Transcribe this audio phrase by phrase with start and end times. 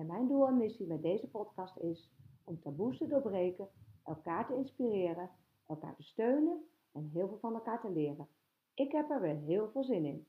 [0.00, 2.10] en mijn doel en missie met deze podcast is
[2.44, 3.68] om taboes te doorbreken,
[4.04, 5.30] elkaar te inspireren,
[5.66, 8.28] elkaar te steunen en heel veel van elkaar te leren.
[8.74, 10.26] Ik heb er weer heel veel zin in.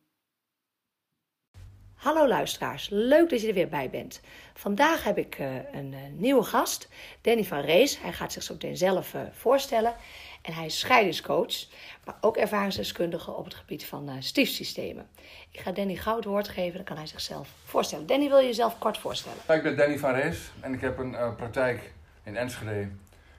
[1.93, 4.21] Hallo luisteraars, leuk dat je er weer bij bent.
[4.53, 6.89] Vandaag heb ik uh, een uh, nieuwe gast,
[7.21, 8.01] Danny van Rees.
[8.01, 9.95] Hij gaat zich zo meteen zelf uh, voorstellen.
[10.41, 11.67] En hij is scheidingscoach,
[12.05, 15.09] maar ook ervaringsdeskundige op het gebied van stiefsystemen.
[15.51, 18.07] Ik ga Danny gauw het woord geven, dan kan hij zichzelf voorstellen.
[18.07, 19.37] Danny, wil je jezelf kort voorstellen?
[19.47, 22.89] Ik ben Danny van Rees en ik heb een praktijk in Enschede...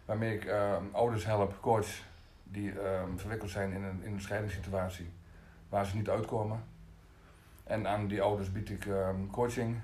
[0.05, 0.55] waarmee ik
[0.93, 1.89] ouders help, coach,
[2.45, 2.73] die
[3.17, 5.11] verwikkeld zijn in een, in een scheidingssituatie...
[5.69, 6.71] waar ze niet uitkomen...
[7.65, 9.81] En aan die ouders bied ik um, coaching.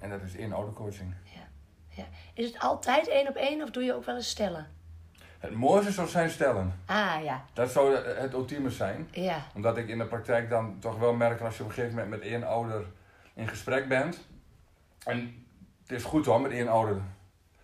[0.00, 1.14] En dat is één oudercoaching.
[1.24, 1.48] Ja.
[1.88, 2.04] ja.
[2.34, 4.66] Is het altijd één op één of doe je ook wel eens stellen?
[5.40, 6.80] Het mooiste zou zijn stellen.
[6.86, 7.44] Ah ja.
[7.52, 9.08] Dat zou het ultieme zijn.
[9.10, 9.42] Ja.
[9.54, 12.20] Omdat ik in de praktijk dan toch wel merk als je op een gegeven moment
[12.20, 12.84] met één ouder
[13.34, 14.26] in gesprek bent.
[15.04, 15.44] En
[15.82, 17.00] het is goed hoor, met één ouder.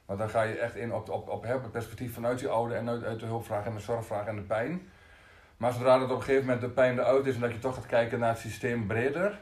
[0.06, 2.88] Want dan ga je echt in op, op, op het perspectief vanuit die ouder en
[2.88, 4.88] uit, uit de hulpvraag en de zorgvraag en de pijn.
[5.56, 7.74] Maar zodra dat op een gegeven moment de pijn eruit is en dat je toch
[7.74, 9.40] gaat kijken naar het systeem breder,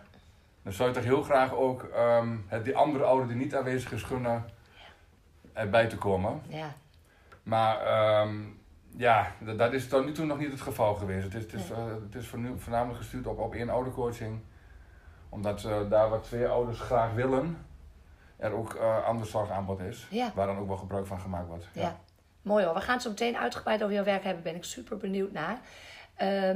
[0.62, 3.92] dan zou je toch heel graag ook um, het, die andere ouder die niet aanwezig
[3.92, 4.44] is gunnen
[5.52, 6.42] erbij te komen.
[6.48, 6.74] Ja.
[7.44, 8.60] Maar um,
[8.96, 11.24] ja, dat, dat, is tot nu toe nog niet het geval geweest.
[11.24, 14.40] Het is, het is, uh, het is voornamelijk gestuurd op, op één oudercoaching.
[15.28, 17.66] Omdat uh, daar wat twee ouders graag willen,
[18.36, 20.06] er ook uh, ander zorgaanbod is.
[20.10, 20.32] Ja.
[20.34, 21.68] Waar dan ook wel gebruik van gemaakt wordt.
[21.72, 21.82] Ja.
[21.82, 21.98] ja.
[22.42, 22.74] Mooi hoor.
[22.74, 24.42] We gaan zo meteen uitgebreid over jouw werk hebben.
[24.42, 25.58] Ben ik super benieuwd naar.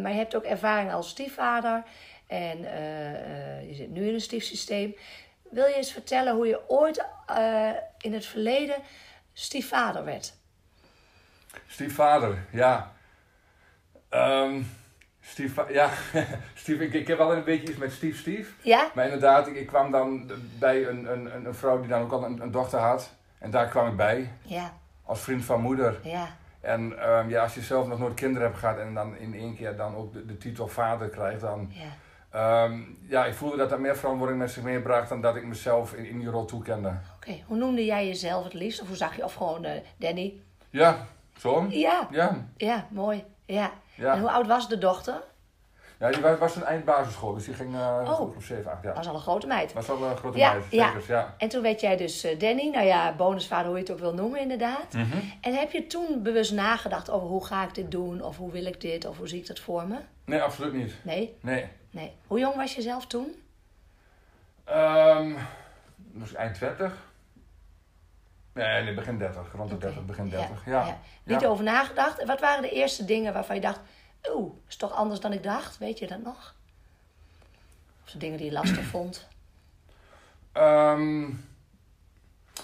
[0.00, 1.82] Maar je hebt ook ervaring als stiefvader.
[2.26, 2.58] En
[3.68, 4.94] je zit nu in een stiefsysteem.
[5.50, 7.04] Wil je eens vertellen hoe je ooit
[7.98, 8.76] in het verleden
[9.32, 10.37] stiefvader werd?
[11.66, 12.92] Stiefvader, ja.
[14.10, 14.66] Um,
[15.20, 15.90] stief, ja,
[16.54, 18.54] stief, ik, ik heb wel een beetje iets met stief, stief.
[18.62, 18.90] Ja?
[18.94, 22.24] Maar inderdaad, ik, ik kwam dan bij een, een, een vrouw die dan ook al
[22.24, 23.16] een, een dochter had.
[23.38, 24.32] En daar kwam ik bij.
[24.42, 24.72] Ja.
[25.04, 26.00] Als vriend van moeder.
[26.02, 26.28] Ja.
[26.60, 29.56] En um, ja, als je zelf nog nooit kinderen hebt gehad en dan in één
[29.56, 31.72] keer dan ook de, de titel vader krijgt, dan...
[31.72, 32.64] Ja.
[32.64, 35.92] Um, ja, ik voelde dat dat meer verantwoording met zich meebracht dan dat ik mezelf
[35.92, 36.88] in, in die rol toekende.
[36.88, 37.44] Oké, okay.
[37.46, 38.80] hoe noemde jij jezelf het liefst?
[38.80, 39.24] Of hoe zag je?
[39.24, 40.40] Of gewoon uh, Danny?
[40.70, 41.06] Ja,
[41.38, 41.66] zo.
[41.68, 42.08] Ja.
[42.10, 42.48] Ja.
[42.56, 43.24] Ja, mooi.
[43.46, 43.70] Ja.
[43.94, 44.14] ja.
[44.14, 45.22] En hoe oud was de dochter?
[45.98, 48.20] Ja, die was, was een eind-basisschool, dus die ging uh, oh.
[48.20, 48.94] op 7, 8 jaar.
[48.94, 49.72] Was al een grote meid.
[49.72, 50.92] Was al een grote ja, meid, ja.
[51.08, 51.34] ja.
[51.38, 54.14] En toen werd jij dus uh, Danny, nou ja, bonusvader, hoe je het ook wil
[54.14, 54.92] noemen inderdaad.
[54.92, 55.32] Mm -hmm.
[55.40, 58.66] En heb je toen bewust nagedacht over hoe ga ik dit doen, of hoe wil
[58.66, 59.96] ik dit, of hoe zie ik dat voor me?
[60.24, 60.94] Nee, absoluut niet.
[61.02, 61.36] Nee?
[61.40, 61.66] Nee.
[61.90, 62.12] Nee.
[62.26, 63.42] Hoe jong was je zelf toen?
[64.70, 65.36] Um,
[65.96, 67.07] dus eind 20.
[68.58, 69.88] Nee, nee, begin 30, rond de okay.
[69.88, 70.64] 30, begin 30.
[70.64, 70.72] Ja.
[70.72, 70.86] Ja.
[70.86, 70.98] ja.
[71.24, 72.24] Niet over nagedacht.
[72.24, 73.80] Wat waren de eerste dingen waarvan je dacht,
[74.30, 75.78] oeh, is toch anders dan ik dacht?
[75.78, 76.54] Weet je dat nog?
[78.04, 79.28] Of de dingen die je lastig vond?
[80.52, 81.44] Um,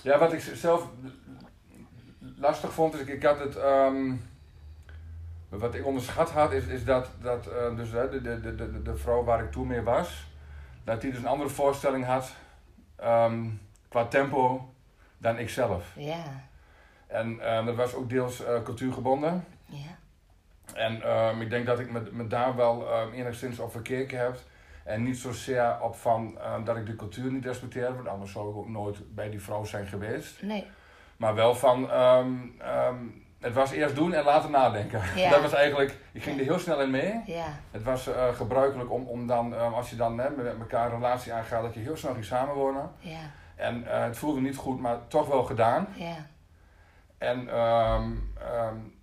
[0.02, 0.88] ja, wat ik zelf
[2.36, 3.56] lastig vond, is ik, ik had het.
[3.56, 4.32] Um,
[5.48, 9.24] wat ik onderschat had, is, is dat, dat uh, dus, de, de, de, de vrouw
[9.24, 10.26] waar ik toen mee was,
[10.84, 12.32] dat die dus een andere voorstelling had
[13.02, 14.73] um, qua tempo
[15.24, 15.92] dan ik zelf.
[15.96, 16.24] Ja.
[17.06, 19.44] En uh, dat was ook deels cultuurgebonden.
[19.64, 19.98] Ja.
[20.74, 24.36] En um, ik denk dat ik me, me daar wel um, enigszins op verkeken heb.
[24.84, 28.50] En niet zozeer op van um, dat ik de cultuur niet respecteer, want anders zou
[28.50, 30.42] ik ook nooit bij die vrouw zijn geweest.
[30.42, 30.66] Nee.
[31.16, 31.90] Maar wel van,
[33.40, 35.00] het was eerst doen en later nadenken.
[35.16, 35.30] Ja.
[35.34, 37.20] Dat was eigenlijk, ik ging er heel snel in mee.
[37.26, 37.46] Ja.
[37.70, 41.32] Het was uh, gebruikelijk om, om dan, als je dan hè, met elkaar een relatie
[41.32, 42.90] aangaat, dat je heel snel ging samenwonen.
[42.98, 43.30] Ja.
[43.56, 45.88] En uh, het voelde niet goed, maar toch wel gedaan.
[45.96, 46.16] Ja.
[47.18, 48.98] En um, um,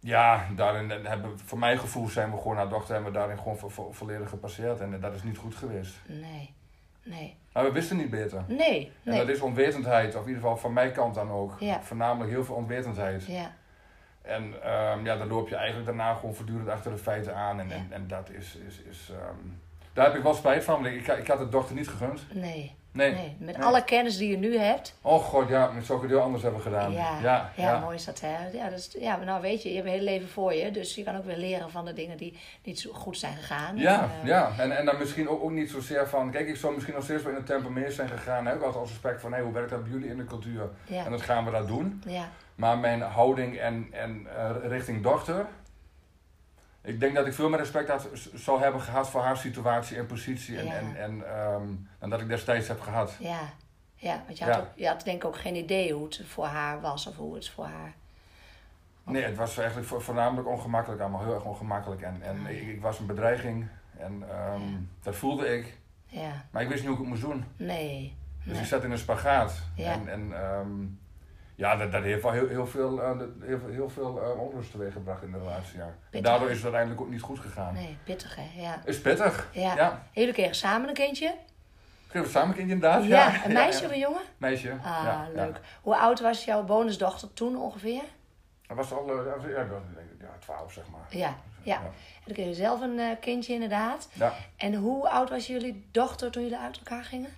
[0.00, 3.56] ja, daarin hebben, voor mijn gevoel zijn we gewoon naar dochter hebben we daarin gewoon
[3.58, 4.80] vo vo volledig gepasseerd.
[4.80, 5.94] En dat is niet goed geweest.
[6.06, 6.54] Nee,
[7.02, 7.36] nee.
[7.52, 8.44] Maar we wisten niet beter.
[8.48, 8.58] Nee,
[9.02, 9.20] nee.
[9.20, 11.56] En dat is onwetendheid, of in ieder geval van mijn kant dan ook.
[11.58, 11.82] Ja.
[11.82, 13.26] Voornamelijk heel veel onwetendheid.
[13.26, 13.52] Ja.
[14.22, 17.60] En um, ja, dan loop je eigenlijk daarna gewoon voortdurend achter de feiten aan.
[17.60, 17.74] En, Ja.
[17.74, 19.12] en, en dat is, is, is
[19.92, 22.34] daar heb ik wel spijt van, want ik, ik had de dochter niet gegund.
[22.34, 23.12] Nee, Nee.
[23.12, 23.66] Nee, met Nee.
[23.66, 24.94] alle kennis die je nu hebt.
[25.02, 26.92] Oh god, ja, ik het heel anders hebben gedaan.
[26.92, 28.48] Ja, ja, ja, mooi is dat, hè?
[28.52, 30.70] Ja, dat is, ja, maar nou weet je, je hebt een hele leven voor je.
[30.70, 33.76] Dus je kan ook weer leren van de dingen die niet zo goed zijn gegaan.
[33.76, 34.50] Ja, En, eh, ja.
[34.58, 36.30] En, en dan misschien ook, ook niet zozeer van...
[36.30, 38.46] Kijk, ik zou misschien nog steeds wel in het tempo meer zijn gegaan.
[38.46, 38.54] Hè?
[38.54, 40.68] Ik had als respect van, hey, hoe werkt dat bij jullie in de cultuur?
[40.84, 42.02] Ja, En dat gaan we dat doen.
[42.06, 45.46] ja, Maar mijn houding en, en eh, richting dochter...
[46.82, 50.06] Ik denk dat ik veel meer respect had, zou hebben gehad voor haar situatie en
[50.06, 50.58] positie.
[50.58, 50.72] En, Ja.
[50.72, 51.66] en, en, ehm,
[51.98, 53.16] dan dat ik destijds heb gehad.
[53.18, 53.40] ja.
[53.94, 54.60] Ja, want je had, Ja.
[54.60, 57.34] ook, je had denk ik ook geen idee hoe het voor haar was of hoe
[57.34, 57.92] het voor haar...
[59.04, 61.00] Nee, het was eigenlijk vo- voornamelijk ongemakkelijk.
[61.00, 62.00] Allemaal heel erg ongemakkelijk.
[62.02, 63.66] En, en Ah, ik, ik was een bedreiging.
[63.98, 64.76] En ehm, Ja.
[65.02, 65.78] dat voelde ik.
[66.06, 67.44] Ja, Maar ik wist niet hoe ik het moest doen.
[67.56, 68.16] nee.
[68.44, 68.62] Dus nee.
[68.62, 69.62] ik zat in een spagaat.
[69.74, 69.92] Ja.
[69.92, 70.70] En, en ehm,
[71.62, 74.40] ja, dat, dat heeft wel heel, heel veel, eh, dat- heel, veel- heel veel eh,
[74.40, 75.78] onrust teweeggebracht in de relatie.
[75.78, 75.94] Ja.
[76.10, 77.74] En daardoor is het uiteindelijk ook niet goed gegaan.
[77.74, 78.80] Nee, pittig hè, ja.
[78.84, 79.48] Is pittig.
[79.52, 79.74] Ja.
[79.74, 80.02] Ja.
[80.12, 81.34] Jullie kregen samen een kindje?
[82.12, 83.04] We samen een kindje inderdaad?
[83.04, 83.86] Ja, een meisje ja.
[83.86, 84.22] of een jongen?
[84.36, 84.70] Meisje.
[84.70, 85.54] Ah, ja, leuk.
[85.56, 85.60] Ja.
[85.82, 88.02] Hoe oud was jouw bonusdochter toen ongeveer?
[88.66, 89.66] Dat was al, eh, ja,
[90.20, 91.06] ja, 12 zeg maar.
[91.10, 91.76] Ja, ja.
[91.76, 91.82] En
[92.24, 94.08] dan kreeg je zelf een eh, kindje inderdaad.
[94.12, 94.32] Ja.
[94.56, 97.30] En hoe oud was jullie dochter toen jullie uit elkaar gingen?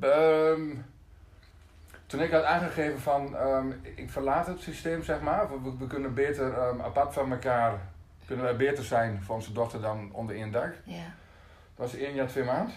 [0.00, 0.76] Ehm,
[2.06, 5.62] toen ik had aangegeven van, ehm, ik verlaat het systeem, zeg maar.
[5.62, 7.80] We, we- kunnen beter ehm, apart van elkaar,
[8.26, 10.74] kunnen wij beter zijn voor onze dochter dan onder één dak.
[10.84, 11.02] Ja,
[11.74, 12.74] Dat was één jaar, twee maanden.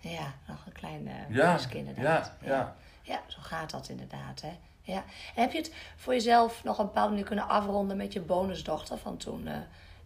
[0.00, 2.32] ja nog een klein uh, Ja, inderdaad.
[2.40, 2.74] ja, ja.
[3.02, 4.40] Ja, zo gaat dat inderdaad.
[4.40, 4.58] Hè?
[4.82, 5.04] Ja.
[5.34, 8.98] En heb je het voor jezelf nog een bepaalde manier kunnen afronden met je bonusdochter
[8.98, 9.56] van toen eh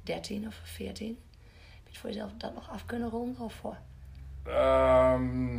[0.03, 1.07] 13 of 14?
[1.09, 1.17] Heb
[1.83, 3.43] je het voor jezelf dat nog af kunnen ronden?
[3.45, 3.77] Of voor?
[4.47, 5.57] Ehm,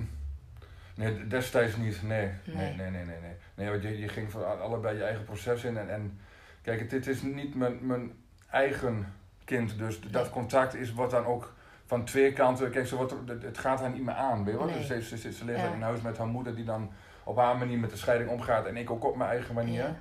[0.95, 2.03] nee, destijds niet.
[2.03, 2.29] Nee.
[2.43, 2.73] Nee, Nee.
[2.75, 3.35] nee, nee, nee.
[3.55, 5.77] Nee, want je, je ging voor allebei je eigen proces in.
[5.77, 6.19] En, en
[6.61, 8.11] kijk, dit is niet mijn, mijn
[8.51, 9.13] eigen
[9.45, 9.77] kind.
[9.77, 11.53] Dus dat contact is wat dan ook
[11.85, 12.71] van twee kanten.
[12.71, 14.43] Kijk, ze wordt, het- gaat haar niet meer aan.
[14.43, 14.67] Weet je wel?
[14.69, 14.77] Nee.
[14.77, 15.73] Dus ze, ze, ze, ze leeft Ja.
[15.73, 16.91] in huis met haar moeder die dan
[17.23, 18.65] op haar manier met de scheiding omgaat.
[18.65, 19.81] En ik ook op mijn eigen manier.
[19.81, 19.95] Ja.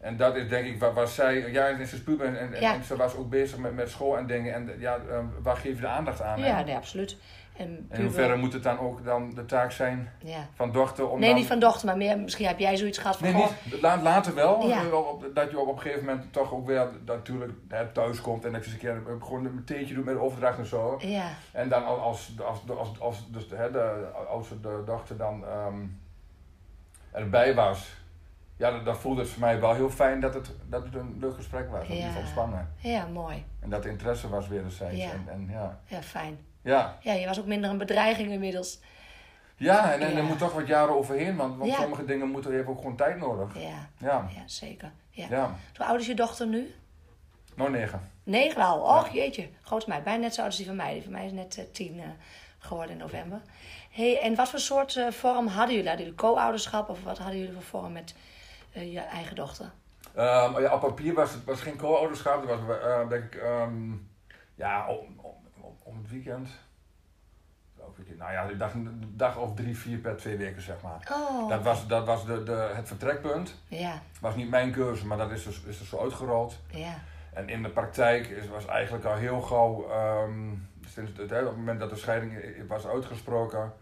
[0.00, 2.74] En dat is denk ik waar, waar zij, ja, en ze puber en, en, Ja.
[2.74, 4.54] en ze was ook bezig met, met school en dingen.
[4.54, 6.38] En ja, ehm, waar geef je de aandacht aan?
[6.40, 7.16] Ja, nee, absoluut.
[7.56, 10.46] En hoeverre moet het dan ook dan de taak zijn Ja.
[10.54, 11.38] van dochter om Nee, dan...
[11.38, 13.32] niet van dochter, maar meer, misschien heb jij zoiets gehad van...
[13.32, 13.80] Nee, niet.
[13.80, 14.66] La- Later wel.
[14.68, 14.82] Ja.
[14.84, 18.52] eh, dat je op, een gegeven moment toch ook weer natuurlijk hè, thuis komt en
[18.52, 20.96] dat je eens een keer eh, gewoon een theetje doet met de overdracht en zo.
[20.98, 25.44] Ja, En dan als, als, als, als, als dus, hè, de oudste de dochter dan
[25.46, 25.76] ehm,
[27.12, 28.00] erbij was,
[28.56, 31.16] ja, dan, dan voelde het voor mij wel heel fijn dat het, dat het een
[31.20, 31.86] leuk gesprek was.
[31.88, 31.94] Ja.
[31.94, 32.16] Ja.
[32.18, 32.74] Ontspannen.
[32.76, 33.44] ja, mooi.
[33.60, 34.96] En dat de interesse was wederzijds.
[35.02, 35.10] Ja.
[35.10, 35.80] En, en, ja.
[35.86, 36.38] Ja, fijn.
[36.62, 36.98] Ja.
[37.00, 38.80] Ja, je was ook minder een bedreiging inmiddels.
[39.56, 40.16] ja, en, en Ja.
[40.16, 41.76] er moet toch wat jaren overheen, want, want Ja.
[41.80, 43.58] sommige dingen moeten even ook gewoon tijd nodig.
[43.58, 44.90] Ja, Ja, ja zeker.
[45.10, 45.56] Ja.
[45.76, 46.74] Hoe oud is je dochter nu?
[47.54, 48.10] nog negen.
[48.22, 48.80] Negen al.
[48.80, 49.48] Och, jeetje.
[49.62, 50.04] Grote meid.
[50.04, 50.92] Bijna net zo oud als die van mij.
[50.92, 52.06] Die van mij is net eh, tien eh,
[52.58, 53.40] geworden in november.
[53.90, 55.88] hey, en wat voor soort eh, vorm hadden jullie?
[55.88, 56.88] Hadden jullie co-ouderschap?
[56.88, 58.14] Of wat hadden jullie voor vorm met
[58.72, 59.70] je eigen dochter?
[60.14, 62.48] Ehm, ja, op papier was het was geen co-ouderschap.
[62.48, 63.92] Het was denk ik, ehm,
[64.54, 66.48] ja, om, om, om, om het weekend.
[68.18, 71.08] Nou ja, dacht een dag of drie, vier per twee weken, zeg maar.
[71.12, 71.48] Oh.
[71.48, 73.54] Dat was, dat was de, de, het vertrekpunt.
[73.68, 76.58] Ja, was niet mijn keuze, maar dat is dus, is er zo uitgerold.
[76.70, 76.94] ja,
[77.32, 80.54] En in de praktijk is, was eigenlijk al heel gauw, ehm,
[80.86, 83.72] sinds het, op het moment dat de scheiding was uitgesproken,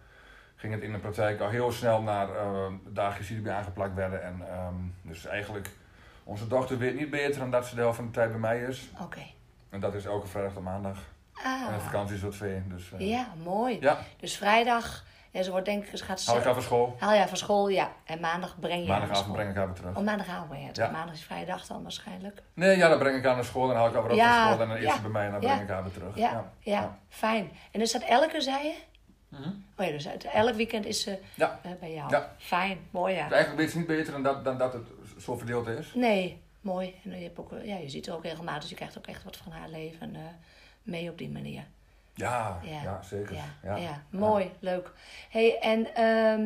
[0.57, 4.23] ging het in de praktijk al heel snel naar uh, dagjes die erbij aangeplakt werden.
[4.23, 5.71] En ehm, dus eigenlijk,
[6.25, 8.61] onze dochter weet niet beter dan dat ze de helft van de tijd bij mij
[8.63, 8.91] is.
[9.01, 9.23] oké.
[9.69, 10.99] En dat is elke vrijdag tot maandag.
[11.45, 12.63] En Ah, vakantie is tot twee.
[12.69, 13.77] Dus eh, ja, mooi.
[13.81, 16.97] ja, Dus vrijdag, ja, ze wordt denk ik, ze gaat haal ik haar van school.
[16.99, 17.93] Haal je haar van school, ja.
[18.05, 19.97] En maandag breng je Maandagavond breng ik haar weer terug.
[19.97, 20.73] Oh, maandagavond breng je Ja.
[20.75, 20.91] terug.
[20.91, 22.43] Maandag is vrije dag dan waarschijnlijk.
[22.55, 24.17] Nee, ja, dan breng ik haar naar school en dan haal ik haar weer op
[24.19, 24.63] Ja, van school.
[24.63, 26.17] En dan is ze bij mij en dan breng ik haar weer terug.
[26.17, 27.51] Ja, ja, fijn.
[27.71, 28.75] En is dat elke, zei je?
[29.29, 29.49] Mhm.
[29.77, 31.59] Oh ja, dus elk weekend is ze Ja.
[31.63, 32.11] eh, bij jou.
[32.11, 32.33] Ja.
[32.39, 33.23] Fijn, mooi ja.
[33.23, 34.87] Dus eigenlijk weet ze niet beter dan dat, dan dat het
[35.19, 35.93] zo verdeeld is.
[35.95, 36.95] Nee, mooi.
[37.05, 39.25] En je, hebt ook, ja, je ziet er ook regelmatig, dus je krijgt ook echt
[39.25, 40.21] wat van haar leven eh,
[40.83, 41.65] mee op die manier.
[42.15, 42.83] Ja, Ja.
[42.83, 43.35] ja, zeker.
[43.63, 44.03] Ja, ja.
[44.11, 44.91] mooi, leuk.
[45.31, 46.43] hey, en ehm,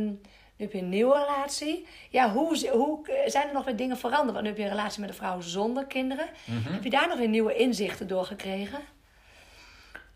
[0.57, 1.87] nu heb je een nieuwe relatie.
[2.11, 4.33] Ja, hoe, hoe zijn er nog weer dingen veranderd?
[4.33, 6.26] Want nu heb je een relatie met een vrouw zonder kinderen.
[6.45, 6.73] Mhm.
[6.73, 8.81] Heb je daar nog weer nieuwe inzichten door gekregen?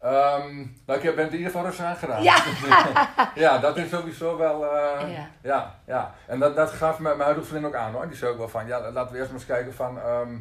[0.01, 0.57] Ehm,
[0.87, 2.23] nou, ik heb- ben het in ieder geval rustig aangedaan.
[2.23, 2.45] Ja.
[3.45, 4.65] ja, dat is sowieso wel.
[4.77, 5.29] eh, Ja.
[5.43, 5.75] ja.
[5.87, 8.09] Ja, En dat, dat gaf mijn, mijn huidige vriendin ook aan hoor.
[8.09, 9.99] Die zei ook wel van: ja, laten we eerst maar eens kijken van.
[10.01, 10.39] ehm,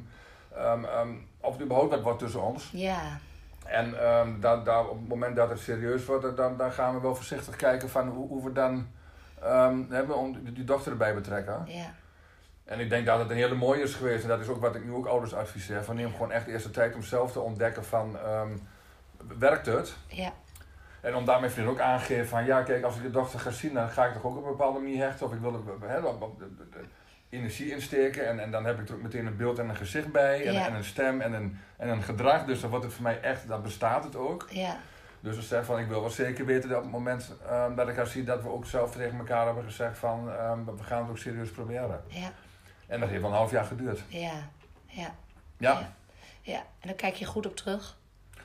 [0.55, 2.69] ehm, of er überhaupt wat wordt tussen ons.
[2.73, 3.19] Ja,
[3.67, 7.01] En ehm, dan, dan, op het moment dat het serieus wordt, dan, dan gaan we
[7.01, 8.87] wel voorzichtig kijken van hoe, hoe we dan
[9.41, 11.63] ehm, hebben om die, dochter erbij betrekken.
[11.65, 11.93] ja,
[12.65, 14.23] En ik denk dat het een hele mooie is geweest.
[14.23, 15.83] En dat is ook wat ik nu ook ouders adviseer.
[15.83, 18.17] Van neem gewoon echt eerst de tijd om zelf te ontdekken van...
[18.17, 18.57] ehm,
[19.39, 19.95] werkt het?
[20.07, 20.31] ja,
[21.01, 23.73] En om daarmee vrienden ook aangeven van ja, kijk, als ik de dochter ga zien,
[23.73, 25.25] dan ga ik toch ook op een bepaalde manier hechten.
[25.25, 25.51] Of ik wil
[27.29, 28.27] energie insteken.
[28.27, 30.45] En, en dan heb ik er ook meteen een beeld en een gezicht bij.
[30.45, 30.67] En, Ja.
[30.67, 32.45] en een stem en een, en een gedrag.
[32.45, 34.47] Dus dan wordt het voor mij echt, dan bestaat het ook.
[34.49, 34.77] Ja,
[35.19, 37.87] Dus we zeggen van ik wil wel zeker weten dat op het moment ehm, dat
[37.87, 41.01] ik haar zie, dat we ook zelf tegen elkaar hebben gezegd van ehm, we gaan
[41.01, 42.01] het ook serieus proberen.
[42.07, 42.31] ja,
[42.87, 43.99] En dat heeft wel een half jaar geduurd.
[44.07, 44.31] ja,
[44.85, 45.15] ja,
[45.57, 45.93] Ja,
[46.41, 46.57] ja.
[46.79, 47.97] En dan kijk je goed op terug.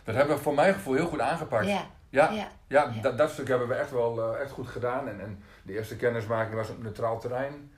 [0.05, 1.67] dat hebben we voor mijn gevoel heel goed aangepakt.
[1.67, 2.93] Ja, Ja, ja, ja.
[3.03, 5.09] Dat, dat stuk hebben we echt wel eh, echt goed gedaan.
[5.09, 7.73] En, en de eerste kennismaking was op neutraal terrein.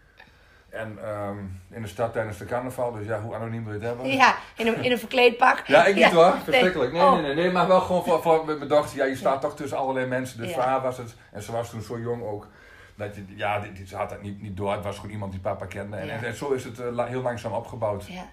[0.74, 1.38] En ehm,
[1.70, 4.06] in de stad tijdens de carnaval, dus ja, hoe anoniem wil je het hebben?
[4.06, 4.36] ja.
[4.56, 5.66] In een, in een verkleedpak.
[5.66, 6.42] Ja, ik niet Ja, hoor, nee.
[6.42, 6.92] verschrikkelijk.
[6.92, 7.12] Nee, Oh.
[7.12, 8.96] nee, nee, nee, maar wel gewoon voor, voor met mijn dochter.
[8.96, 10.38] Ja, je staat toch tussen allerlei mensen.
[10.38, 10.54] Dus Ja.
[10.54, 12.46] voor haar was het, en ze was toen zo jong ook,
[12.94, 14.72] dat je, ja, die, die- ze had dat niet, niet door.
[14.72, 15.96] Het was gewoon iemand die papa kende.
[15.96, 16.12] En, Ja.
[16.12, 18.06] en, en zo is het eh, la- heel langzaam opgebouwd.
[18.06, 18.14] Ja.
[18.14, 18.26] En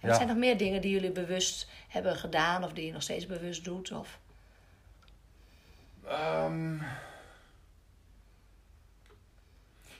[0.00, 0.08] Ja.
[0.08, 3.26] er zijn nog meer dingen die jullie bewust hebben gedaan of die je nog steeds
[3.26, 3.92] bewust doet?
[3.92, 4.18] Of...
[6.08, 6.74] Ehm,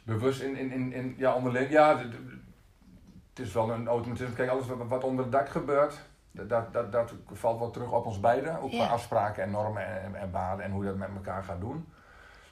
[0.08, 1.70] bewust in, in, in, in ja, onderling.
[1.70, 4.34] Ja, het is wel een automatisme.
[4.34, 6.00] Kijk, alles wat, wat onder het dak gebeurt,
[6.30, 8.60] dat, dat, dat, dat valt wel terug op ons beiden.
[8.60, 8.84] Ook Ja.
[8.84, 11.60] qua afspraken en normen en, en, en waarden en hoe je dat met elkaar gaat
[11.60, 11.88] doen.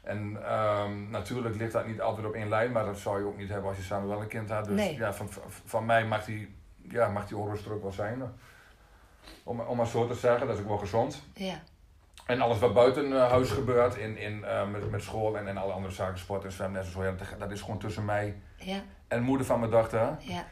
[0.03, 3.37] En ehm, natuurlijk ligt dat niet altijd op één lijn, maar dat zou je ook
[3.37, 4.65] niet hebben als je samen wel een kind had.
[4.65, 4.97] Dus Nee.
[4.97, 8.23] ja, van, van- van mij mag die, ja, mag die onrust er ook wel zijn.
[9.45, 11.23] Om, om maar zo te zeggen, dat is ook wel gezond.
[11.35, 11.61] Ja,
[12.27, 15.57] En alles wat buiten eh, huis gebeurt, in, in, eh, met, met school en, en
[15.57, 18.37] alle andere zaken, sport en zwemles en zo, ja, dat, dat is gewoon tussen mij
[18.57, 20.17] ja, en moeder van mijn dochter.
[20.21, 20.45] ja,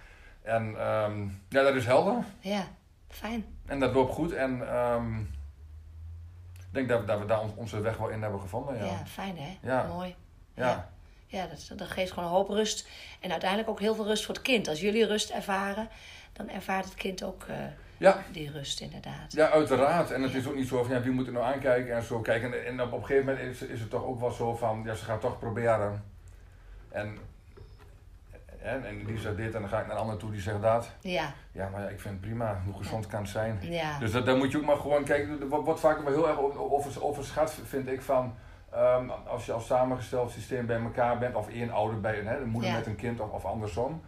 [0.42, 2.24] En ehm, ja, dat is helder.
[2.40, 2.64] ja.
[3.08, 3.44] Fijn.
[3.66, 4.32] En dat loopt goed.
[4.32, 8.40] En ehm, ik denk dat, we- dat we daar on- onze weg wel in hebben
[8.40, 8.76] gevonden.
[8.76, 9.58] Ja, Ja, fijn hè?
[9.62, 9.86] Ja.
[9.86, 10.14] Mooi.
[10.54, 10.66] ja.
[10.68, 10.92] Ja.
[11.26, 12.88] Ja, dat, dat geeft gewoon een hoop rust.
[13.20, 14.68] En uiteindelijk ook heel veel rust voor het kind.
[14.68, 15.88] Als jullie rust ervaren,
[16.32, 17.56] dan ervaart het kind ook eh,
[17.98, 18.22] ja.
[18.32, 19.32] die rust inderdaad.
[19.32, 20.10] Ja, uiteraard.
[20.10, 22.20] En het is ook niet zo van ja, wie moet er nou aankijken en zo.
[22.20, 24.82] Kijk, en, op, op een gegeven moment is, is het toch ook wel zo van
[24.84, 26.04] ja, ze gaat toch proberen.
[26.88, 27.18] En,
[28.62, 30.62] en, en die zegt dit en dan ga ik naar een ander toe die zegt
[30.62, 30.90] dat.
[31.00, 32.60] Ja, Ja, maar ja, ik vind het prima.
[32.64, 33.58] Hoe gezond kan het zijn?
[33.60, 35.48] ja, Dus dat, daar moet je ook maar gewoon kijken.
[35.48, 38.34] Wordt wordt vaak wel heel erg over- overschat, vind ik, van...
[38.72, 42.36] ehm, als je als samengesteld systeem bij elkaar bent, of één ouder bij een, hè,
[42.40, 42.76] een moeder Ja.
[42.76, 44.02] met een kind of, of andersom.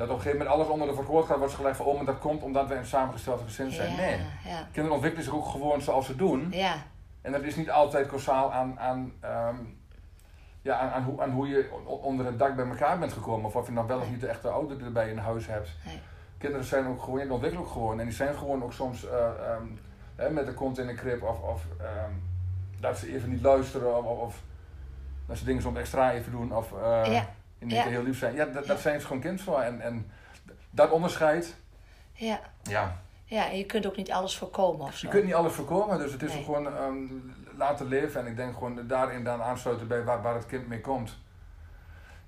[0.00, 2.04] Dat op een gegeven moment alles onder de verkoord gaat, wordt gelegd van, oh, maar
[2.04, 3.90] dat komt omdat we een samengesteld gezin zijn.
[3.90, 4.18] ja, Nee.
[4.44, 6.48] ja, Kinderen ontwikkelen zich ook gewoon zoals ze doen.
[6.50, 6.74] ja,
[7.22, 9.54] En dat is niet altijd causaal aan, aan, ehm,
[10.62, 13.46] ja, aan, aan, hoe, aan hoe je onder het dak bij elkaar bent gekomen.
[13.46, 15.70] Of of je nog wel of niet de echte ouder erbij in huis hebt.
[15.86, 16.00] Nee.
[16.38, 17.98] Kinderen zijn ook gewoon, die ontwikkelen ook gewoon.
[17.98, 19.64] En die zijn gewoon ook soms eh, ehm,
[20.16, 21.22] hè, met de kont in de krib.
[21.22, 22.12] Of, of ehm,
[22.80, 23.96] dat ze even niet luisteren.
[23.96, 24.42] Of, of, of
[25.26, 26.56] dat ze dingen soms extra even doen.
[26.56, 27.24] Of eh Ja.
[27.60, 27.82] In één Ja.
[27.82, 28.34] keer heel lief zijn.
[28.34, 29.60] Ja, dat, zijn ze gewoon kind voor.
[29.60, 30.10] En, en
[30.70, 31.56] dat onderscheid,
[32.12, 32.40] ja.
[32.62, 32.96] ja.
[33.24, 35.06] Ja, en je kunt ook niet alles voorkomen of zo.
[35.06, 36.44] Je kunt niet alles voorkomen, dus het is Nee.
[36.44, 36.96] gewoon ehm,
[37.56, 38.20] laten leven.
[38.20, 41.18] En ik denk gewoon daarin dan aansluiten bij waar, waar het kind mee komt.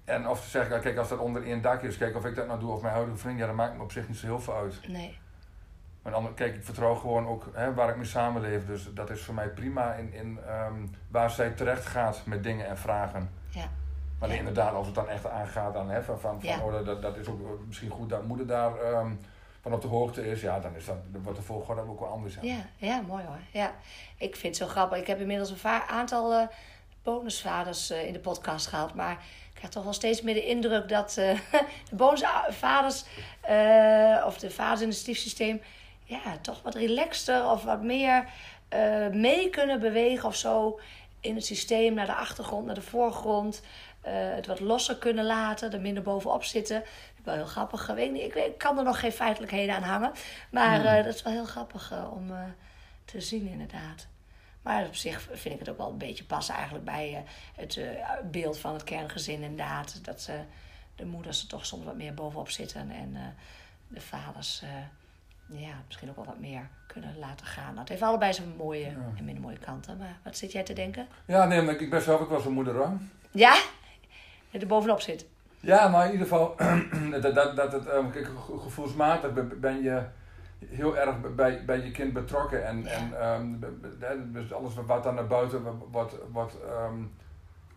[0.05, 2.47] En of te zeggen, kijk, als dat onder één dak is, kijk of ik dat
[2.47, 4.41] nou doe of mijn huidige vriend, ja, dat maakt me op zich niet zo heel
[4.41, 4.89] veel uit.
[4.89, 5.19] Nee,
[6.03, 8.67] Maar dan, kijk, ik vertrouw gewoon ook hè, waar ik mee samenleef.
[8.67, 12.67] Dus dat is voor mij prima in, in ehm, waar zij terecht gaat met dingen
[12.67, 13.31] en vragen.
[13.49, 13.65] ja,
[14.23, 14.37] Maar Ja.
[14.37, 17.41] inderdaad, als het dan echt aangaat aan hè, van, van, oh, dat, dat is ook
[17.67, 19.13] misschien goed dat moeder daar ehm,
[19.61, 22.35] van op de hoogte is, ja, dan, is dat, wordt de volgorde ook wel anders.
[22.35, 22.41] Ja.
[22.43, 23.39] ja, ja, mooi hoor.
[23.51, 23.73] Ja,
[24.17, 24.99] ik vind het zo grappig.
[24.99, 26.47] Ik heb inmiddels een aantal eh,
[27.03, 30.89] bonusvaders eh, in de podcast gehad, maar ik krijg toch wel steeds meer de indruk
[30.89, 31.39] dat eh,
[31.91, 33.05] de bonusvaders
[34.27, 35.61] of de vaders in het stiefsysteem
[36.05, 38.29] ja, toch wat relaxter of wat meer
[39.13, 40.81] mee kunnen bewegen of zo
[41.21, 43.63] in het systeem naar de achtergrond, naar de voorgrond.
[44.03, 46.83] Eh, het wat losser kunnen laten, er minder bovenop zitten.
[47.25, 47.89] Wel heel grappig.
[47.89, 50.13] Ik, weet niet, ik, weet, ik kan er nog geen feitelijkheden aan hangen.
[50.51, 52.33] Maar eh, dat is wel heel grappig eh, om
[53.05, 54.07] te zien, inderdaad.
[54.63, 57.81] Maar op zich vind ik het ook wel een beetje passen eigenlijk bij het
[58.31, 60.05] beeld van het kerngezin, inderdaad.
[60.05, 60.41] Dat ze,
[60.95, 63.37] de moeders er toch soms wat meer bovenop zitten en
[63.89, 64.63] de vaders
[65.47, 67.67] ja, misschien ook wel wat meer kunnen laten gaan.
[67.67, 69.97] Nou, het heeft allebei zijn mooie en minder mooie kanten.
[69.97, 71.07] Maar wat zit jij te denken?
[71.27, 72.93] Ja, nee, maar ik ben zelf ook wel zo'n moeder hoor.
[73.31, 73.61] Ja?
[74.53, 75.27] Dat er bovenop zit.
[75.61, 76.57] Ja, maar in ieder geval,
[77.23, 80.03] dat, dat, dat het, ehm, kijk, ge- gevoelsmatig ben- je
[80.67, 82.67] heel erg bij, bij je kind betrokken.
[82.67, 82.91] En, Ja.
[82.91, 86.95] en ehm, dus alles wat- wat dan naar buiten, wat, wat, ehm,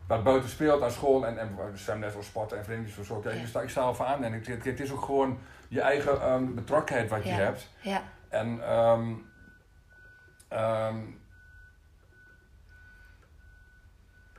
[0.08, 3.20] wat buiten speelt aan school en, en zwemles of sporten en vriendjes of zo.
[3.20, 3.60] Kijk, Ja.
[3.62, 6.54] ik sta al voor aan en ik, het, het is ook gewoon je eigen ehm,
[6.54, 7.70] betrokkenheid wat je hebt.
[7.82, 8.60] Ja, En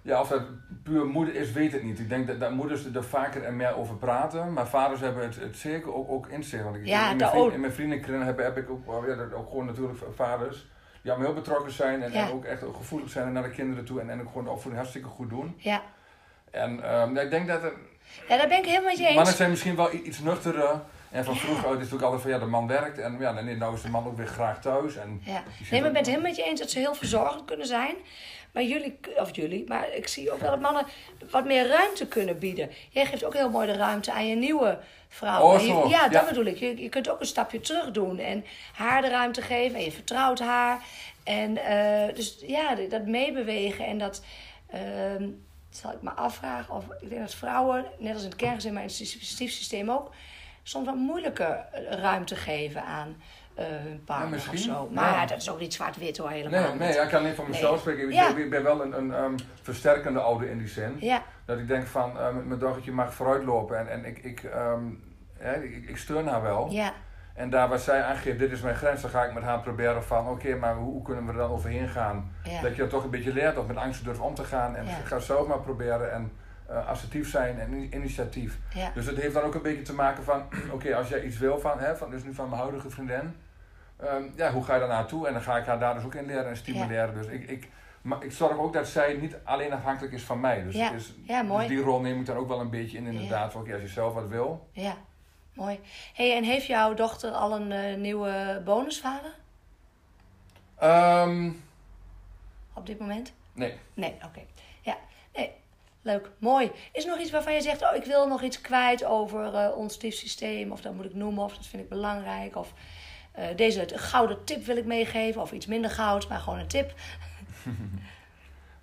[0.06, 0.42] ja, of dat
[0.82, 1.98] puur moeder is, weet ik niet.
[1.98, 5.36] Ik denk dat, dat moeders er vaker en meer over praten, maar vaders hebben het,
[5.40, 6.62] het zeker ook, ook in zich.
[6.62, 7.52] Want ik, Ja, in, mijn vriend, ook.
[7.52, 10.66] in mijn vriendenkring heb, heb ik ook, ja, dat ook gewoon natuurlijk vaders
[11.02, 12.26] ja, maar heel betrokken zijn en, Ja.
[12.26, 14.76] en ook echt gevoelig zijn naar de kinderen toe en, en ook gewoon de opvoeding
[14.76, 15.54] hartstikke goed doen.
[15.58, 15.82] Ja.
[16.50, 16.76] En
[17.14, 17.72] ja, ik denk dat er,
[18.28, 19.36] ja, daar ben ik helemaal met je mannen eens.
[19.36, 20.80] zijn misschien wel iets nuchterder.
[21.16, 21.40] En van Ja.
[21.40, 23.82] vroeger uit is natuurlijk altijd van ja, de man werkt en ja, nee, nou is
[23.82, 24.96] de man ook weer graag thuis.
[24.96, 25.32] En, Ja.
[25.32, 27.94] Nee, maar ik ben het helemaal met je eens dat ze heel verzorgend kunnen zijn.
[28.52, 30.87] Maar jullie, of jullie, maar ik zie ook wel dat mannen
[31.30, 32.70] wat meer ruimte kunnen bieden.
[32.90, 35.42] Jij geeft ook heel mooi de ruimte aan je nieuwe vrouw.
[35.42, 36.25] Oh, je- ja, dat Ja.
[36.28, 36.56] bedoel ik.
[36.58, 39.92] Je, je kunt ook een stapje terug doen en haar de ruimte geven en je
[39.92, 40.82] vertrouwt haar.
[41.25, 44.23] En eh, dus ja, dat meebewegen en dat.
[44.70, 45.28] ehm,
[45.70, 48.82] zal ik me afvragen of ik denk dat vrouwen, net als in het kerngezin, maar
[48.82, 50.11] in het stiefsysteem ook,
[50.68, 53.16] soms wat moeilijker ruimte geven aan
[53.54, 54.54] eh, hun partner misschien.
[54.58, 54.88] of zo.
[54.92, 55.26] Maar Ja.
[55.26, 57.70] dat is ook niet zwart-wit hoor, helemaal Nee, nee, ja, ik kan alleen van mezelf
[57.70, 57.80] Nee.
[57.80, 58.08] spreken.
[58.08, 58.32] Ik, Ja.
[58.35, 60.96] ben, ik ben wel een, een ehm, versterkende ouder in die zin.
[61.00, 64.82] Ja, Dat ik denk van, eh, mijn dochtertje mag vooruitlopen en, en ik, ik, ehm,
[65.38, 66.70] hè, ik, ik steun haar wel.
[66.70, 66.92] ja,
[67.35, 70.04] En daar waar zij aangeeft, dit is mijn grens, dan ga ik met haar proberen
[70.04, 72.32] van, oké, maar hoe, hoe kunnen we er dan overheen gaan?
[72.44, 72.61] ja.
[72.61, 74.76] Dat je dat toch een beetje leert, of met angst durft om te gaan.
[74.76, 74.92] En Ja.
[75.04, 76.32] ga zelf maar proberen en
[76.68, 78.58] eh, assertief zijn en in- initiatief.
[78.75, 78.90] ja.
[78.94, 80.42] Dus het heeft dan ook een beetje te maken van,
[80.75, 83.37] oké, als jij iets wil van, hè, van, dus nu van mijn huidige vriendin,
[83.96, 85.26] ehm, ja, hoe ga je daar naartoe?
[85.26, 87.14] En dan ga ik haar daar dus ook in leren en stimuleren.
[87.14, 87.68] Dus ik, ik,
[88.02, 90.62] maar ik zorg ook dat zij niet alleen afhankelijk is van mij.
[90.62, 90.75] Dus,
[91.26, 91.42] Ja.
[91.42, 91.66] mooi.
[91.68, 93.54] dus die rol neem ik dan ook wel een beetje in, inderdaad.
[93.54, 94.68] Oké, als je zelf wat wil.
[94.73, 94.96] Ja,
[95.54, 95.80] mooi.
[96.14, 99.35] hey, en heeft jouw dochter al een eh, nieuwe bonusvader
[100.78, 101.50] Ehm,
[102.75, 103.32] op dit moment?
[103.52, 103.78] nee.
[103.94, 104.40] Nee, oké.
[106.06, 106.72] Leuk, mooi.
[106.92, 109.76] Is er nog iets waarvan je zegt, oh, ik wil nog iets kwijt over eh,
[109.76, 112.72] ons stiefsysteem, of dat moet ik noemen, of dat vind ik belangrijk, of
[113.32, 116.92] eh, deze gouden tip wil ik meegeven, of iets minder goud, maar gewoon een tip.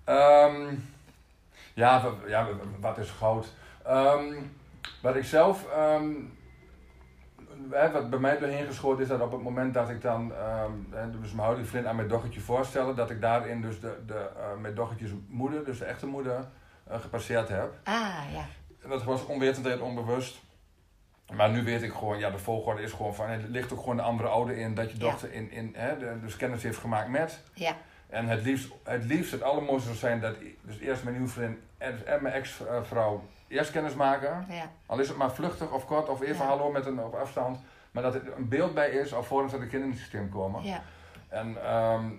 [0.04, 0.74] Ehm,
[1.74, 3.46] ja, ja, wa- wat is goud?
[3.84, 4.32] Ehm,
[5.02, 6.12] wat ik zelf, ehm,
[7.92, 10.32] wat bij mij doorheen geschoten is, dat op het moment dat ik dan
[11.20, 14.60] dus mijn huidige vriend aan mijn dochtertje voorstellen, dat ik daarin dus de, de, eh,
[14.60, 16.48] mijn dochtertjes moeder, dus de echte moeder,
[16.88, 17.74] gepasseerd heb.
[17.84, 18.44] Ah, ja.
[18.88, 20.42] Dat was onwetendheid, onbewust.
[21.32, 23.96] Maar nu weet ik gewoon, ja, de volgorde is gewoon van, het ligt ook gewoon
[23.96, 25.02] de andere ouder in, dat je Ja.
[25.10, 27.40] dochter in, in, hè, de, dus kennis heeft gemaakt met.
[27.54, 27.76] Ja,
[28.06, 31.58] En het liefst, het liefst, het allermooiste zou zijn dat dus eerst mijn nieuwe vriend
[31.78, 34.46] en, en mijn ex-vrouw eerst kennis maken.
[34.48, 36.46] ja, Al is het maar vluchtig of kort of even Ja.
[36.46, 37.58] hallo met een op afstand.
[37.90, 40.62] Maar dat er een beeld bij is alvorens dat de kinderen in het systeem komen.
[40.64, 40.82] ja,
[41.28, 42.10] En ehm,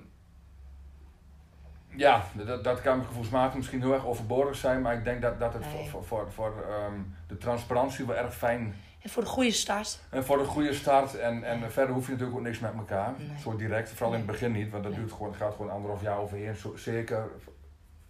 [1.97, 4.81] ja, dat, dat kan gevoelsmatig misschien heel erg overbodig zijn.
[4.81, 5.89] Maar ik denk dat, dat het Nee.
[5.89, 6.93] voor, voor, voor, ehm,
[7.27, 9.99] de transparantie wel erg fijn En voor de goede start.
[10.09, 11.15] en voor de goede start.
[11.15, 13.13] En, en verder hoef je natuurlijk ook niks met elkaar.
[13.17, 13.27] Nee.
[13.41, 16.17] Zo direct, vooral in het begin niet, want dat duurt gewoon, gaat gewoon anderhalf jaar
[16.17, 16.55] overheen.
[16.55, 17.27] Zo, zeker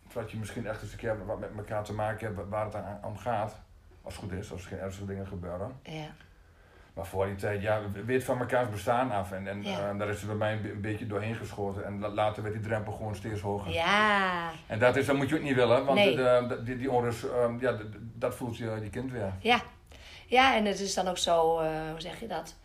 [0.07, 2.75] voordat je misschien echt eens een keer wat met elkaar te maken hebt waar het
[2.75, 3.55] aan, om gaat.
[4.01, 5.71] Als het goed is, als er geen ernstige dingen gebeuren.
[5.83, 6.07] Ja,
[6.95, 9.31] Maar voor die tijd, ja, we weet van elkaars bestaan af.
[9.31, 9.89] En, en Ja.
[9.89, 11.85] eh, daar is er bij mij een, be- een beetje doorheen geschoten.
[11.85, 13.71] En la- later werd die drempel gewoon steeds hoger.
[13.71, 16.15] ja, En dat, is, dat moet je ook niet willen, want Nee.
[16.15, 19.33] de, de- die, die onrust, ehm, ja, de- dat voelt je, je kind weer.
[19.39, 19.59] ja.
[20.27, 22.55] Ja, en het is dan ook zo, eh, hoe zeg je dat?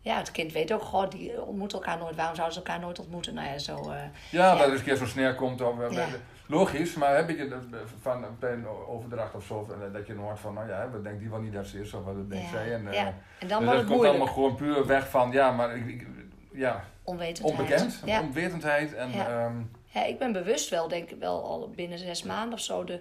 [0.00, 2.16] Ja, het kind weet ook gewoon, die ontmoeten elkaar nooit.
[2.16, 3.34] Waarom zouden ze elkaar nooit ontmoeten?
[3.34, 3.76] Nou ja, zo...
[3.76, 4.50] eh, Ja, Ja.
[4.54, 5.60] dat er eens een keer zo sneer komt.
[5.60, 6.06] Of, Ja.
[6.48, 10.14] Logisch, maar heb je dat, eh, van bij een overdracht of zo, eh, dat je
[10.14, 12.30] dan hoort van, nou ja, wat denkt die wel niet dat ze is, of wat
[12.30, 12.72] denkt zij.
[12.72, 13.14] En, eh, ja.
[13.38, 14.08] En dan dus dat het komt moeilijk.
[14.08, 16.06] allemaal gewoon puur weg van, ja, maar ik, ik-
[16.52, 17.58] ja, Onwetendheid.
[17.58, 18.20] onbekend, Ja.
[18.20, 18.94] onwetendheid.
[18.94, 19.28] En, Ja.
[19.28, 19.54] ehm,
[19.86, 23.00] ja, ik ben bewust wel, denk ik wel al binnen zes maanden of zo, de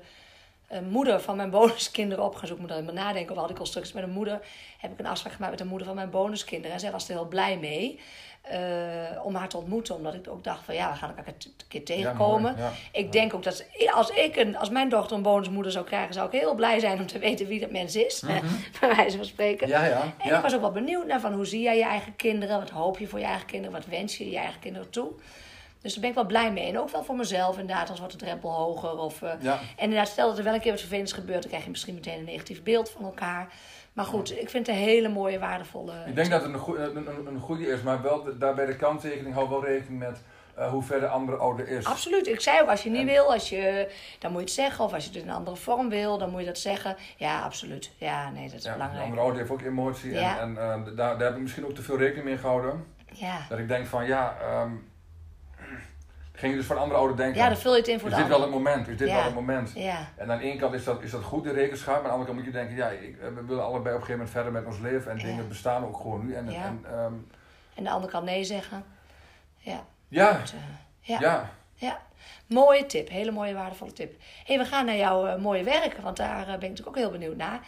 [0.67, 2.65] eh, moeder van mijn bonuskinderen op gaan zoeken.
[2.65, 3.93] Ik moet dan even nadenken over al die constructies.
[3.93, 4.41] Met een moeder
[4.77, 6.71] heb ik een afspraak gemaakt met de moeder van mijn bonuskinderen.
[6.73, 7.99] En zij was er heel blij mee
[8.49, 9.95] eh, om haar te ontmoeten.
[9.95, 12.51] Omdat ik ook dacht van ja, we gaan elkaar een keer ja, tegenkomen.
[12.51, 12.71] mooi, ja.
[12.91, 16.27] Ik denk ook dat als, ik een, als mijn dochter een bonusmoeder zou krijgen, zou
[16.27, 18.23] ik heel blij zijn om te weten wie dat mens is.
[18.79, 19.67] bij wijze van spreken.
[19.67, 22.15] Ja, ja, En ik was ook wel benieuwd naar van hoe zie jij je eigen
[22.15, 22.59] kinderen?
[22.59, 23.73] Wat hoop je voor je eigen kinderen?
[23.75, 25.11] Wat wens je je eigen kinderen toe?
[25.85, 26.67] Dus daar ben ik wel blij mee.
[26.67, 28.97] En ook wel voor mezelf inderdaad, als wordt de drempel hoger.
[28.97, 29.29] Of, eh.
[29.31, 31.93] En inderdaad, stel dat er wel een keer wat vervelends gebeurt, dan krijg je misschien
[31.93, 33.53] meteen een negatief beeld van elkaar.
[33.95, 35.93] Maar goed, ik vind het een hele mooie, waardevolle...
[36.05, 38.75] Ik denk dat het een, goe- een, een, goede is, maar wel de- daarbij de
[38.75, 40.21] kanttekening, hou wel rekening met
[40.55, 41.85] eh, hoe ver de andere ouder is.
[41.85, 42.27] Absoluut.
[42.27, 44.85] Ik zei ook, als je niet En- wil, als je, dan moet je het zeggen.
[44.85, 46.95] Of als je het in een andere vorm wil, dan moet je dat zeggen.
[47.17, 47.91] Ja, absoluut.
[47.97, 49.03] Ja, nee, dat is Ja, de belangrijk.
[49.03, 50.39] andere ouder heeft ook emotie Ja.
[50.39, 52.85] en, en eh, daar, daar heb ik misschien ook te veel rekening mee gehouden.
[53.11, 53.37] Ja.
[53.49, 54.71] Dat ik denk van, ja, ehm
[56.35, 57.41] ging je dus van andere ouder denken.
[57.41, 58.87] ja, dan vul je het in voor is de dit wel het moment?
[58.87, 59.15] Is dit Ja.
[59.15, 59.71] wel het moment?
[59.75, 61.93] Ja, En aan de ene kant is dat, is dat goed, de rekenschap.
[61.93, 64.01] Maar aan de andere kant moet je denken, ja, ik, eh, we willen allebei op
[64.01, 65.11] een gegeven moment verder met ons leven.
[65.11, 65.23] En Ja.
[65.23, 66.33] dingen bestaan ook gewoon nu.
[66.33, 67.13] En, en, ehm,
[67.75, 68.83] en de ander kan nee zeggen.
[69.57, 70.59] Ja, ja, goed, eh,
[70.99, 71.17] ja.
[71.19, 71.49] ja.
[71.77, 71.99] Ja,
[72.47, 73.09] mooie tip.
[73.09, 74.13] Hele mooie, waardevolle tip.
[74.45, 77.11] hey, we gaan naar jouw eh, mooie werk, want daar ben ik natuurlijk ook heel
[77.11, 77.59] benieuwd naar.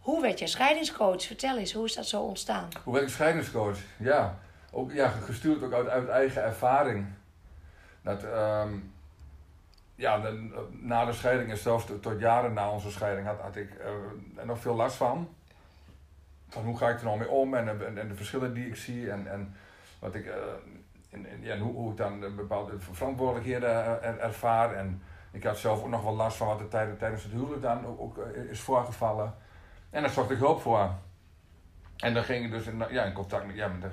[0.00, 1.22] Hoe werd jij scheidingscoach?
[1.22, 2.68] Vertel eens, hoe is dat zo ontstaan?
[2.84, 3.76] Hoe ben ik scheidingscoach?
[3.98, 4.38] Ja,
[4.70, 7.06] ook, ja gestuurd ook uit, uit eigen ervaring.
[8.02, 8.72] Dat, ehm,
[9.94, 13.74] ja, de- na de scheiding en zelfs tot, jaren na onze scheiding had, had ik
[13.74, 13.90] eh,
[14.36, 15.28] er nog veel last van.
[16.48, 18.76] Van hoe ga ik er nou mee om en, en, en de verschillen die ik
[18.76, 19.54] zie en, en
[19.98, 20.34] wat ik, eh,
[21.10, 24.74] en, en, hoe, ik dan eh, bepaalde verantwoordelijkheden eh, er- ervaar.
[24.74, 27.62] En ik had zelf ook nog wel last van wat er tijdens, tijdens het huwelijk
[27.62, 29.34] dan ook, eh, is voorgevallen.
[29.90, 30.90] En daar zocht ik hulp voor.
[31.96, 33.92] En dan ging ik dus in, ja, in contact met, ja, met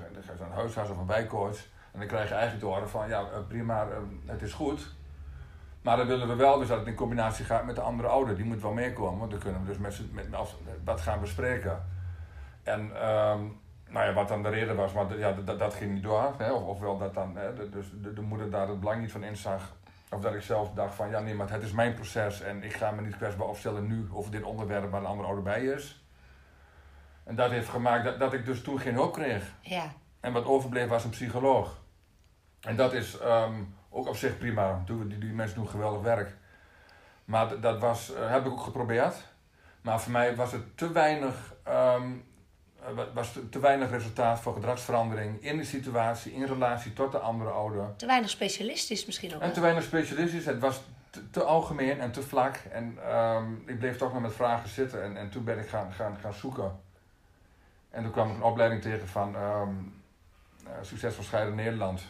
[0.54, 1.58] huisarts of een wijkcoach.
[1.92, 3.96] En dan krijg je eigenlijk te horen van, ja eh, prima, eh,
[4.26, 4.96] het is goed.
[5.82, 8.36] Maar dan willen we wel dus dat het in combinatie gaat met de andere ouder.
[8.36, 11.84] Die moet wel meekomen, want dan kunnen we dus met, met, als, dat gaan bespreken.
[12.62, 13.40] En ehm,
[13.88, 16.34] nou ja, wat dan de reden was, maar ja, dat, dat ging niet door.
[16.38, 16.52] Hè?
[16.52, 19.24] Of, ofwel dat dan hè, de, dus de, de moeder daar het belang niet van
[19.24, 19.76] inzag.
[20.10, 22.72] Of dat ik zelf dacht van, ja nee, maar het is mijn proces en ik
[22.72, 26.04] ga me niet kwetsbaar opstellen nu over dit onderwerp waar de andere ouder bij is.
[27.24, 29.52] En dat heeft gemaakt dat, dat ik dus toen geen hulp kreeg.
[29.60, 31.78] Ja, En wat overbleef was een psycholoog.
[32.60, 33.54] En dat is ehm,
[33.90, 34.82] ook op zich prima.
[34.86, 36.36] Die, die, mensen doen geweldig werk.
[37.24, 39.14] Maar dat was, eh, heb ik ook geprobeerd.
[39.82, 42.12] Maar voor mij was het te weinig, ehm,
[42.82, 47.12] eh, wa- was te, te weinig resultaat voor gedragsverandering in de situatie, in relatie tot
[47.12, 47.96] de andere ouder.
[47.96, 49.40] te weinig specialistisch misschien ook.
[49.40, 50.44] En te weinig specialistisch.
[50.44, 52.56] Het was te, te algemeen en te vlak.
[52.56, 55.02] En ehm, ik bleef toch nog met vragen zitten.
[55.02, 56.80] En, en toen ben ik gaan, gaan, gaan zoeken.
[57.90, 59.36] En toen kwam ik een opleiding tegen van
[60.82, 62.02] Succesvol Scheiden Nederland.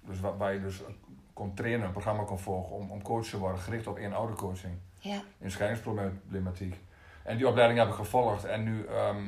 [0.00, 0.82] Dus waar, waar je dus
[1.32, 3.60] kon trainen, een programma kon volgen om, om coach te worden.
[3.60, 6.80] Gericht op één oudercoaching Ja, in scheidingsproblematiek.
[7.22, 8.44] En die opleiding heb ik gevolgd.
[8.44, 9.24] En nu ehm,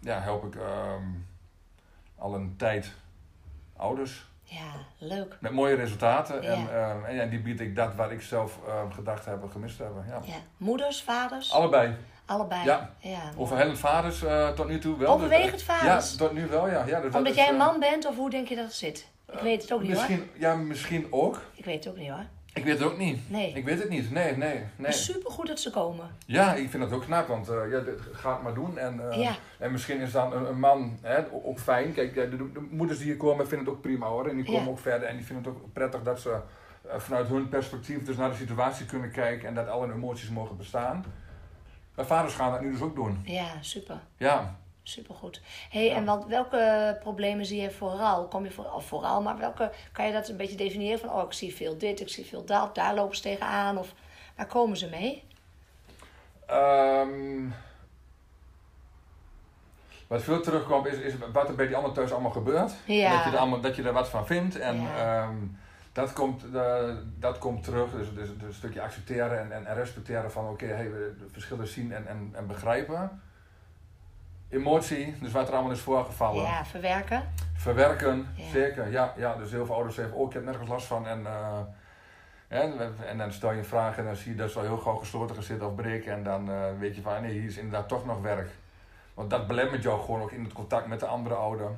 [0.00, 1.08] ja, help ik ehm,
[2.16, 2.92] al een tijd
[3.76, 4.32] ouders.
[4.44, 5.36] Ja, leuk.
[5.40, 6.42] Met mooie resultaten.
[6.42, 6.52] Ja.
[6.52, 9.78] En, ehm, en ja, die bied ik dat wat ik zelf ehm, gedacht heb gemist
[9.78, 9.92] heb.
[10.08, 10.20] Ja.
[10.24, 10.34] Ja.
[10.56, 11.94] Moeders, vaders, Allebei.
[12.24, 12.64] allebei.
[12.64, 12.90] Ja.
[12.98, 13.32] ja.
[13.36, 15.12] Overhellend vaders eh, tot nu toe wel.
[15.12, 16.10] Overwegend eh, vaders?
[16.10, 16.84] Ja, tot nu wel, ja.
[16.86, 18.64] ja dus dat Omdat is, jij een eh, man bent of hoe denk je dat
[18.64, 19.08] het zit?
[19.32, 20.00] Ik weet het ook niet hoor.
[20.08, 21.40] misschien, Ja, misschien ook.
[21.54, 22.24] Ik weet het ook niet hoor.
[22.54, 23.30] Ik weet het ook niet.
[23.30, 23.52] Nee.
[23.52, 24.10] Ik weet het niet.
[24.10, 24.88] Nee, nee, Het nee.
[24.90, 26.10] is supergoed dat ze komen.
[26.26, 28.78] Ja, ik vind dat ook knap, want eh, ja, ga het maar doen.
[28.78, 29.34] En, eh, Ja.
[29.58, 31.92] en misschien is dan een, een man hè, ook fijn.
[31.94, 34.28] Kijk, de, de moeders die hier komen vinden het ook prima hoor.
[34.28, 34.68] En die komen Ja.
[34.68, 36.30] ook verder en die vinden het ook prettig dat ze
[36.88, 40.56] eh, vanuit hun perspectief dus naar de situatie kunnen kijken en dat alle emoties mogen
[40.56, 41.04] bestaan.
[41.94, 43.20] Maar vaders gaan dat nu dus ook doen.
[43.24, 44.00] Ja, super.
[44.16, 45.40] Ja, Supergoed.
[45.70, 45.94] hey, Ja.
[45.94, 48.28] en want welke problemen zie je vooral?
[48.28, 51.32] Kom je vooral, vooral, maar welke kan je dat een beetje definiëren van, oh, ik
[51.32, 53.92] zie veel dit, ik zie veel dat, daar lopen ze tegenaan of
[54.36, 55.24] waar komen ze mee?
[56.46, 57.48] Ehm,
[60.06, 62.72] wat veel terugkomt is, is wat er bij die anderen thuis allemaal gebeurt.
[62.84, 63.10] Ja.
[63.16, 64.58] Dat, je er allemaal, dat je er wat van vindt.
[64.58, 65.22] En Ja.
[65.22, 65.36] ehm,
[65.92, 67.90] dat, komt, eh, dat komt terug.
[67.90, 71.26] Dus, dus, dus een stukje accepteren en, en, en respecteren van oké, hey, we de
[71.32, 73.22] verschillen zien en, en, en begrijpen.
[74.54, 76.42] Emotie, dus wat er allemaal is voorgevallen.
[76.44, 77.22] Ja, verwerken.
[77.56, 78.48] Verwerken, Ja.
[78.48, 78.90] zeker.
[78.90, 81.06] Ja, ja, dus heel veel ouders zeggen, oh ik heb nergens last van.
[81.06, 81.58] En, eh,
[82.48, 84.76] en, en dan stel je een vraag en dan zie je dat ze al heel
[84.78, 86.12] gauw gesloten gaan zitten of breken.
[86.12, 88.48] En dan eh, weet je van, nee, hier is inderdaad toch nog werk.
[89.14, 91.70] Want dat belemmert jou gewoon ook in het contact met de andere ouder.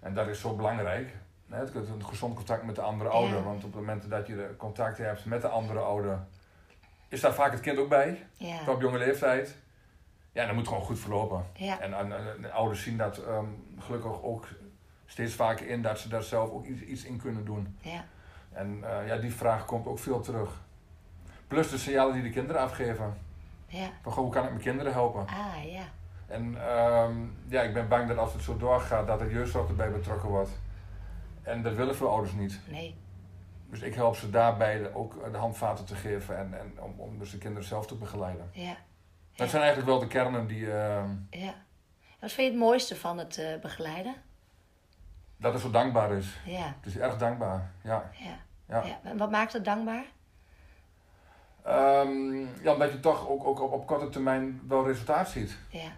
[0.00, 1.08] En dat is zo belangrijk.
[1.50, 3.16] Hè, Het een gezond contact met de andere Ja.
[3.16, 3.42] ouder.
[3.44, 6.18] Want op het moment dat je contact hebt met de andere ouder,
[7.08, 8.26] is daar vaak het kind ook bij.
[8.32, 9.56] Ja, Op jonge leeftijd.
[10.36, 11.44] Ja, dat moet gewoon goed verlopen.
[11.54, 13.44] ja, En, en, en de ouders zien dat ehm,
[13.78, 14.48] gelukkig ook
[15.06, 17.76] steeds vaker in dat ze daar zelf ook iets, iets in kunnen doen.
[17.80, 18.04] ja,
[18.52, 20.62] En eh, ja, die vraag komt ook veel terug.
[21.48, 23.14] Plus de signalen die de kinderen afgeven.
[23.66, 23.88] ja.
[24.02, 25.26] Van goh, hoe kan ik mijn kinderen helpen?
[25.26, 25.84] Ah, ja.
[26.26, 27.14] En ehm,
[27.48, 30.50] ja, ik ben bang dat als het zo doorgaat, dat er jeugdzorg erbij betrokken wordt.
[31.42, 32.60] En dat willen veel ouders niet.
[32.70, 32.94] Nee.
[33.70, 37.30] Dus ik help ze daarbij ook de handvaten te geven en, en om, om dus
[37.30, 38.48] de kinderen zelf te begeleiden.
[38.52, 38.76] Ja,
[39.36, 41.54] Dat zijn eigenlijk wel de kernen die, ehm, ja.
[42.20, 44.14] Wat vind je het mooiste van het eh, begeleiden?
[45.36, 46.38] dat het zo dankbaar is.
[46.44, 48.10] Ja, Het is erg dankbaar, ja.
[48.12, 48.38] ja.
[48.68, 48.84] ja.
[48.84, 48.98] ja.
[49.02, 50.04] En wat maakt het dankbaar?
[51.62, 55.58] Ehm, ja, omdat je toch ook, ook op, op korte termijn wel resultaat ziet.
[55.68, 55.90] Ja,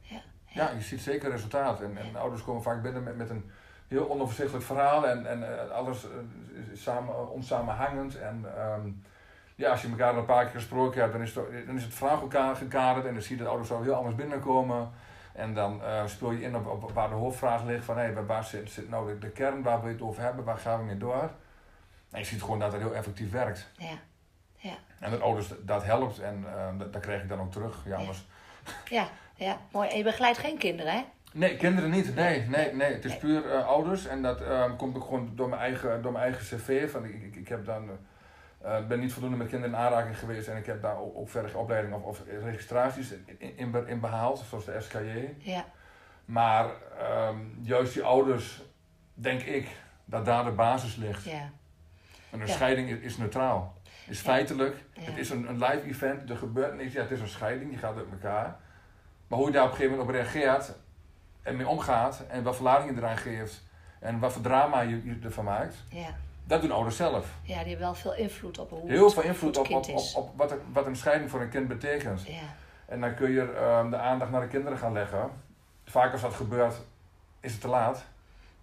[0.00, 1.80] ja, Ja, je ziet zeker resultaat.
[1.80, 3.50] En, en ouders komen vaak binnen met, met een
[3.88, 8.18] heel onoverzichtelijk verhaal en, en eh, alles eh, is samen, onsamenhangend.
[8.18, 8.90] En ehm,
[9.58, 11.94] ja, als je elkaar een paar keer gesproken hebt, dan is, het, dan is het
[11.94, 14.90] verhaal elkaar gekaderd en dan zie je dat ouders zo heel anders binnenkomen.
[15.32, 18.44] En dan eh, speel je in op, op waar de hoofdvraag ligt van hé, waar
[18.44, 20.98] zit, zit nou de, de kern waar we het over hebben, waar gaan we mee
[20.98, 21.30] door?
[22.10, 23.68] En je ziet gewoon dat het heel effectief werkt.
[23.76, 23.98] ja,
[24.56, 24.76] ja.
[25.00, 26.44] En dat ouders dat helpt en
[26.78, 27.82] dat, dat krijg ik dan ook terug.
[27.84, 28.26] Ja, anders,
[28.88, 29.88] Ja, ja, mooi.
[29.88, 31.04] En je begeleidt geen kinderen, hè?
[31.32, 32.14] Nee, kinderen niet.
[32.14, 32.92] Nee, nee, nee.
[32.92, 34.06] Het is puur eh, ouders.
[34.06, 36.90] En dat ehm, komt ook gewoon door mijn eigen, door mijn eigen cv.
[36.90, 37.90] Van, ik, ik, ik heb dan,
[38.62, 40.48] eh, ben niet voldoende met kinderen in aanraking geweest.
[40.48, 44.38] En ik heb daar ook, verder opleiding of, of registraties in, in, be- in behaald.
[44.48, 45.34] Zoals de SKJ.
[45.38, 45.64] Ja,
[46.24, 48.62] Maar ehm, juist die ouders,
[49.14, 49.68] denk ik,
[50.04, 51.24] dat daar de basis ligt.
[51.24, 51.50] ja.
[52.30, 52.52] En een Ja.
[52.52, 53.76] scheiding is, is neutraal.
[54.06, 54.76] Is feitelijk.
[54.92, 55.02] Ja.
[55.02, 56.30] Het is een, een live event.
[56.30, 56.92] Er gebeurt niks.
[56.92, 57.70] Ja, het is een scheiding.
[57.72, 58.56] Je gaat uit elkaar.
[59.26, 60.74] Maar hoe je daar op een gegeven moment op reageert.
[61.42, 62.24] En mee omgaat.
[62.28, 63.62] En wat verlading je eraan geeft.
[64.00, 65.74] En wat voor drama je, je ervan maakt.
[65.88, 66.08] Ja.
[66.48, 67.26] Dat doen ouders zelf.
[67.42, 70.50] ja, die hebben wel veel invloed op hoe Heel veel invloed op, op, op, wat,
[70.50, 72.22] er- wat een scheiding voor een kind betekent.
[72.26, 72.40] Ja,
[72.86, 75.30] En dan kun je ehm, de aandacht naar de kinderen gaan leggen.
[75.84, 76.74] Vaak als dat gebeurt,
[77.40, 78.04] is het te laat.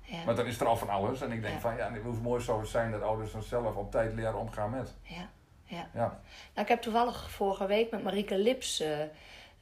[0.02, 1.22] ja, Maar dan is er al van alles.
[1.22, 1.60] En ik denk Ja.
[1.60, 4.70] van ja, hoe mooi zou het zijn dat ouders dan zelf op tijd leren omgaan
[4.70, 4.94] met.
[5.02, 5.28] ja,
[5.64, 5.88] ja.
[5.94, 6.20] Ja.
[6.54, 9.10] Nou, ik heb toevallig vorige week met Marieke Lips eh, een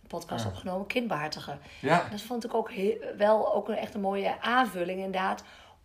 [0.07, 0.49] podcast Ja.
[0.49, 1.59] opgenomen, Kindbehartigen.
[1.81, 5.43] Ja, Dat vond ik ook heel, wel ook een, echt een mooie aanvulling inderdaad.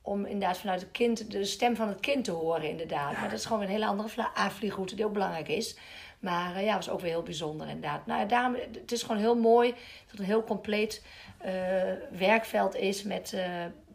[0.08, 3.12] Om inderdaad vanuit het kind, de stem van het kind te horen inderdaad.
[3.12, 5.76] Maar dat is gewoon een hele andere aanvliegroute die ook belangrijk is.
[6.18, 8.06] Maar eh, ja, was ook weer heel bijzonder inderdaad.
[8.06, 11.04] Nou, ja, daarom, het is gewoon heel mooi dat het een heel compleet
[11.38, 11.52] eh,
[12.18, 13.44] werkveld is met eh,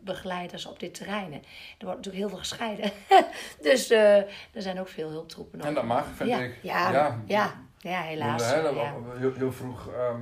[0.04, 1.34] begeleiders op dit terrein.
[1.34, 2.92] Er wordt natuurlijk heel veel gescheiden.
[3.62, 5.70] dus eh, er zijn ook veel hulptroepen nodig.
[5.70, 6.60] en dat mag, vind ja, ik.
[6.62, 8.50] Ja, ja, ja, helaas.
[8.50, 8.94] Ja.
[9.18, 9.88] heel, heel vroeg.
[9.88, 10.22] ehm,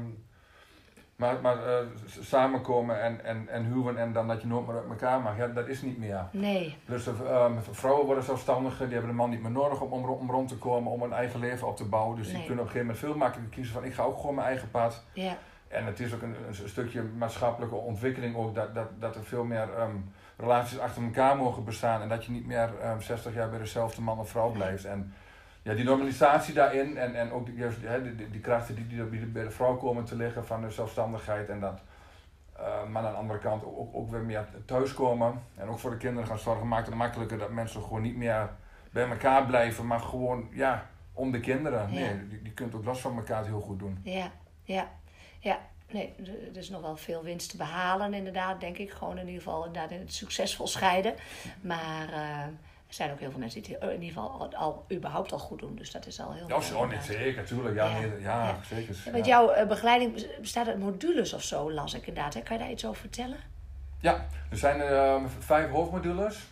[1.21, 1.85] maar maar eh,
[2.19, 5.47] samenkomen en, en, en huwen en dan dat je nooit meer uit elkaar mag, ja,
[5.47, 6.25] dat is niet meer.
[6.31, 9.91] Nee, Dus de, ehm, vrouwen worden zelfstandiger, die hebben de man niet meer nodig om,
[9.91, 12.17] om, om rond te komen, om een eigen leven op te bouwen.
[12.17, 14.35] Dus die kunnen op een gegeven moment veel makkelijker kiezen van ik ga ook gewoon
[14.35, 15.03] mijn eigen pad.
[15.13, 19.23] ja, En het is ook een, een stukje maatschappelijke ontwikkeling ook, dat, dat, dat er
[19.23, 19.95] veel meer ehm,
[20.37, 22.01] relaties achter elkaar mogen bestaan.
[22.01, 24.85] En dat je niet meer ehm, 60 jaar bij dezelfde man of vrouw blijft.
[24.85, 25.13] En
[25.61, 29.09] ja, die normalisatie daarin en, en ook die, juist, hè, die, die, die krachten die,
[29.09, 31.49] die bij de vrouw komen te liggen van de zelfstandigheid.
[31.49, 31.81] En dat,
[32.55, 35.41] eh, maar aan de andere kant ook, ook, weer meer thuiskomen.
[35.55, 38.49] En ook voor de kinderen gaan zorgen maakt het makkelijker dat mensen gewoon niet meer
[38.91, 41.93] bij elkaar blijven, maar gewoon ja, om de kinderen.
[41.93, 41.99] Ja.
[41.99, 43.99] Nee, die, die kunt ook last van elkaar heel goed doen.
[44.03, 44.31] ja,
[44.63, 44.89] ja,
[45.39, 45.59] ja.
[45.91, 48.91] Nee, er er is nog wel veel winst te behalen inderdaad, denk ik.
[48.91, 51.13] Gewoon in ieder geval inderdaad in het succesvol scheiden.
[51.61, 52.47] Maar eh,
[52.91, 55.39] er zijn ook heel veel mensen die het in ieder geval al, al überhaupt al
[55.39, 55.75] goed doen.
[55.75, 57.05] Dus dat is al heel Ja, zo, inderdaad.
[57.05, 57.75] zeker, tuurlijk.
[57.75, 57.99] Ja, Ja.
[57.99, 58.57] nee, ja, Ja.
[58.75, 58.95] zeker.
[59.05, 59.23] Ja, ja.
[59.23, 62.33] jouw eh, begeleiding bestaat uit modules of zo, las ik inderdaad.
[62.33, 62.41] Hè?
[62.41, 63.37] Kan je daar iets over vertellen?
[63.99, 66.47] Ja, er zijn ehm, vijf hoofdmodules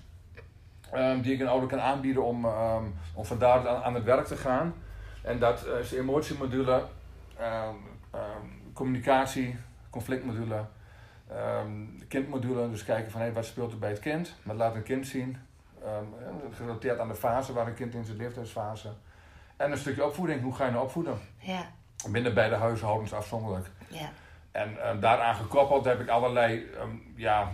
[0.91, 4.03] ehm, die ik een ouder kan aanbieden om, ehm, om van daaruit aan, aan het
[4.03, 4.73] werk te gaan.
[5.23, 6.83] En dat eh, is de emotiemodule,
[7.37, 7.75] ehm,
[8.73, 9.55] communicatie,
[9.89, 10.65] conflictmodule,
[12.07, 12.69] kindmodule.
[12.69, 15.37] Dus kijken van hey, wat speelt er bij het kind, wat laat een kind zien.
[15.85, 16.05] Ehm,
[16.53, 18.89] gerelateerd aan de fase waar een kind in zijn leeftijdsfase.
[19.57, 21.17] En een stukje opvoeding, hoe ga je nou opvoeden?
[21.37, 21.61] Ja,
[22.09, 23.67] Binnen beide huishoudens afzonderlijk.
[23.87, 24.09] ja,
[24.51, 27.51] En eh, daaraan gekoppeld heb ik allerlei ehm, ja,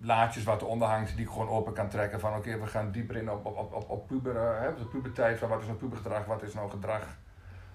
[0.00, 2.20] laadjes wat eronder hangt die ik gewoon open kan trekken.
[2.20, 4.84] Van oké, we gaan dieper in op, op, op, op, op puber, eh, hè, de
[4.84, 5.40] puberteit.
[5.40, 7.02] Wat is nou pubergedrag, wat is nou gedrag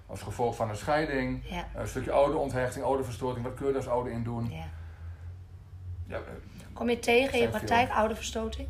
[0.06, 1.40] als gevolg van een scheiding.
[1.44, 4.50] ja, Een stukje ouderonthechting, ouderverstoring, wat kun je daar als ouder in doen?
[4.50, 4.64] ja.
[6.06, 6.22] Ja, eh,
[6.72, 8.68] Kom je tegen in je praktijk ouderverstoting?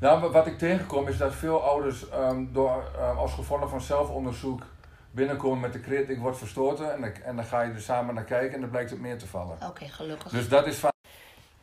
[0.00, 3.80] Nou, wa- wat ik tegenkom is dat veel ouders ehm, door, ehm, als gevolg van
[3.80, 4.62] zelfonderzoek
[5.10, 6.92] binnenkomen met de kreet ik word verstoten.
[6.94, 9.18] En, dan- en dan ga je er samen naar kijken en dan blijkt het meer
[9.18, 9.56] te vallen.
[9.68, 10.32] Oké, gelukkig.
[10.32, 10.92] Dus dat is vaak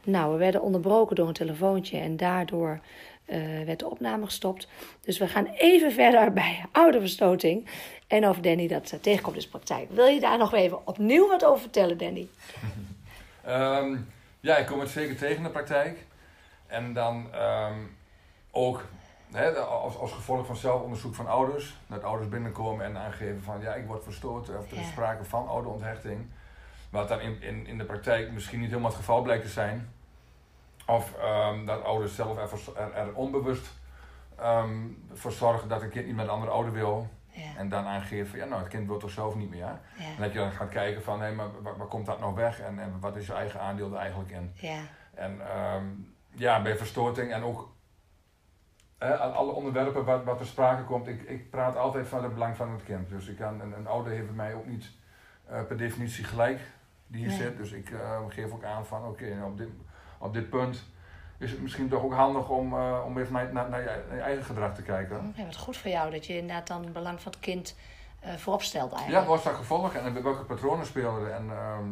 [0.04, 2.80] Nou, we werden onderbroken door een telefoontje en daardoor
[3.26, 4.67] eh, werd de opname gestopt.
[5.02, 7.67] Dus we gaan even verder bij ouderverstoting
[8.08, 9.91] en over Danny dat eh, tegenkomt in de praktijk.
[9.91, 12.28] Wil je daar nog even opnieuw wat over vertellen, Danny?
[13.43, 13.95] Ehm,
[14.39, 16.06] ja, ik kom het zeker tegen in de praktijk.
[16.67, 17.73] En dan ehm,
[18.52, 18.84] ook
[19.32, 21.78] hè, als, als gevolg van zelfonderzoek van ouders.
[21.88, 24.58] Dat ouders binnenkomen en aangeven van ja, ik word verstoten.
[24.58, 26.26] Of er is sprake van ouderonthechting.
[26.90, 29.92] Wat dan in, in, in de praktijk misschien niet helemaal het geval blijkt te zijn.
[30.86, 33.68] Of ehm, dat ouders zelf er, er, er onbewust
[34.40, 34.78] ehm,
[35.14, 37.08] voor zorgen dat een kind niet met een andere ouder wil.
[37.30, 39.64] Ja, En dan aangeven van ja, nou het kind wil toch zelf niet meer.
[39.64, 42.36] En ja, dat je dan gaat kijken van, hé, maar waar, waar komt dat nou
[42.36, 44.52] weg en, en wat is je eigen aandeel er eigenlijk in?
[44.56, 44.80] ja,
[45.14, 45.86] En ehm,
[46.34, 47.70] ja, bij verstoting en ook
[49.00, 52.56] aan alle onderwerpen wat, wat er sprake komt, ik, ik praat altijd van het belang
[52.56, 53.10] van het kind.
[53.10, 54.92] Dus ik kan, een, een ouder heeft mij ook niet
[55.46, 56.60] eh, per definitie gelijk
[57.08, 57.38] die hier Nee.
[57.38, 57.58] zit.
[57.58, 59.68] Dus ik eh, geef ook aan van, oké, nou, op, dit,
[60.18, 60.84] op dit punt
[61.38, 64.44] is het misschien toch ook handig om, eh, om even naar, naar, naar, je, eigen
[64.46, 65.34] gedrag te kijken.
[65.36, 67.78] Ja, wat goed voor jou dat je inderdaad dan het belang van het kind
[68.38, 69.28] voorop stelt Ja, eigenlijk.
[69.28, 71.32] wat was dat gevolg en welke patronen speelden er?
[71.32, 71.86] En ehm,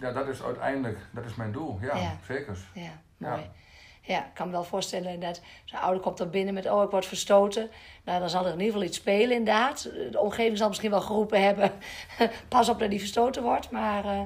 [0.00, 1.78] ja, dat is uiteindelijk, dat is mijn doel.
[1.80, 2.12] Ja, Ja.
[2.24, 2.58] zeker.
[2.74, 3.40] Ja, mooi.
[3.40, 3.48] Ja.
[4.16, 6.70] Ik kan me wel voorstellen dat zo'n ouder komt dan binnen met...
[6.70, 7.70] oh, ik word verstoten.
[8.04, 9.82] Nou, dan zal er in ieder geval iets spelen inderdaad.
[10.10, 11.72] De omgeving zal misschien wel geroepen hebben...
[12.48, 13.70] pas op dat die verstoten wordt.
[13.70, 14.20] Maar eh,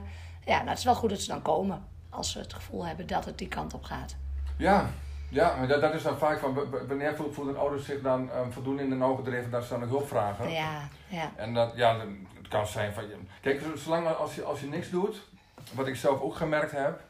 [0.44, 1.84] ja, nou, het is wel goed dat ze dan komen.
[2.10, 4.16] Als ze het gevoel hebben dat het die kant op gaat.
[4.56, 4.90] Ja,
[5.28, 6.54] ja maar dat, dat is dan vaak van,
[6.88, 9.70] wanneer voelt, voelt een ouder zich dan ehm, voldoende in de ogen gedreven dat ze
[9.70, 10.50] dan nog hulp vragen?
[10.50, 11.98] Ja, ja, En dat, ja,
[12.38, 13.04] het kan zijn van,
[13.40, 15.22] kijk, zolang als je, als je niks doet,
[15.72, 17.00] wat ik zelf ook gemerkt heb,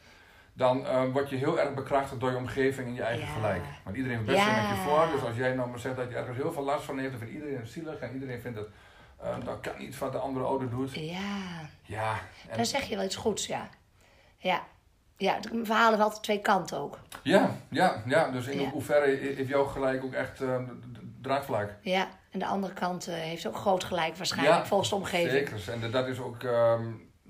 [0.53, 3.33] dan eh, word je heel erg bekrachtigd door je omgeving en je eigen Ja.
[3.33, 3.63] gelijk.
[3.85, 5.07] Want iedereen heeft best met je voor.
[5.13, 7.19] Dus als jij nou maar zegt dat je ergens heel veel last van heeft, dan
[7.21, 8.69] vindt iedereen het zielig en iedereen vindt het,
[9.21, 10.95] eh, dat kan niet wat de andere ouder doet.
[10.95, 11.19] Ja,
[11.83, 12.13] Ja,
[12.49, 13.69] en, dan zeg je wel iets goeds, ja.
[14.39, 14.63] Ja,
[15.17, 16.99] ja het verhaal heeft altijd twee kanten ook.
[17.23, 18.69] ja, ja, ja, dus in Ja.
[18.69, 21.71] hoeverre heeft jouw gelijk ook echt eh, d- draagvlak?
[21.81, 25.49] Ja, en de andere kant eh, heeft ook groot gelijk waarschijnlijk volgens de omgeving.
[25.61, 25.73] Zeker.
[25.85, 26.85] En dat is ook ehm,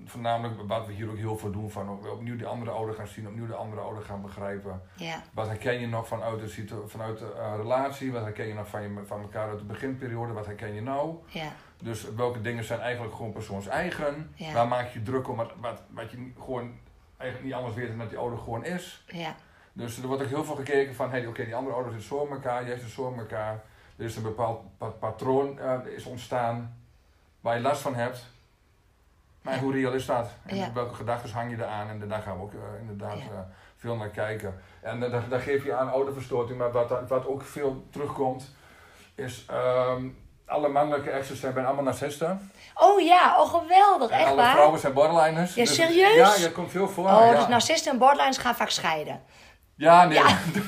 [0.05, 1.71] voornamelijk wat we hier ook heel veel doen.
[1.71, 4.81] Van op- opnieuw de andere ouder gaan zien, opnieuw de andere ouder gaan begrijpen.
[4.95, 8.11] Ja, Wat herken je nog vanuit de, vanuit de eh, relatie?
[8.11, 10.33] Wat herken je nog van, je, van elkaar uit de beginperiode?
[10.33, 11.15] Wat herken je nou?
[11.27, 14.31] ja, Dus welke dingen zijn eigenlijk gewoon persoons eigen?
[14.35, 14.53] Ja.
[14.53, 16.71] Waar maak je druk om wat, wat, wat je gewoon
[17.17, 19.03] eigenlijk niet anders weet dan dat die ouder gewoon is?
[19.07, 19.35] ja,
[19.73, 22.25] Dus er wordt ook heel veel gekeken van, hey, oké, die andere ouder zit zo
[22.25, 23.63] in elkaar, jij zit zo in elkaar.
[23.97, 26.77] Er is een bepaald pa- patroon eh, is ontstaan
[27.41, 28.31] waar je last van hebt.
[29.43, 30.29] Maar hoe reëel is dat?
[30.45, 30.69] En Ja.
[30.73, 31.89] welke gedachten hang je eraan?
[31.89, 33.23] En daar gaan we ook eh, inderdaad Ja.
[33.23, 33.39] eh,
[33.77, 34.61] veel naar kijken.
[34.81, 36.57] En eh, daar, daar geef je aan ouderverstoting.
[36.57, 38.55] Maar wat, wat ook veel terugkomt,
[39.15, 40.07] is ehm,
[40.45, 42.51] alle mannelijke exes zijn bijna allemaal narcisten.
[42.75, 44.51] Oh ja, oh geweldig, En echt alle waar?
[44.51, 45.53] vrouwen zijn borderliners.
[45.55, 46.15] Ja, Dus- serieus?
[46.37, 47.05] Ja, dat komt veel voor.
[47.05, 47.35] Oh, ja.
[47.35, 49.21] dus narcisten en borderlines gaan vaak scheiden.
[49.75, 50.21] Ja, nee.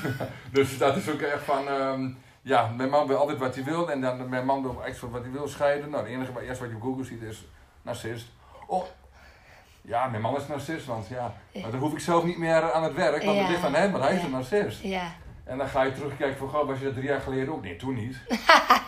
[0.52, 2.10] Dus dat is ook echt van, ehm,
[2.42, 5.22] ja, mijn man wil altijd wat hij wil en dan mijn man wil echt wat
[5.22, 5.90] hij wil scheiden.
[5.90, 7.46] Nou, het enige wat, eerst wat je op Google ziet is
[7.82, 8.28] narcist.
[8.66, 8.84] Oh,
[9.82, 12.84] ja, mijn man is narcist, want ja, maar dan hoef ik zelf niet meer aan
[12.84, 14.82] het werk, want het ligt aan hem, want hij is een narcist.
[14.82, 15.12] Ja,
[15.44, 17.62] En dan ga je terugkijken van, goh, was je dat drie jaar geleden ook?
[17.62, 18.18] Nee, toen niet.
[18.28, 18.38] en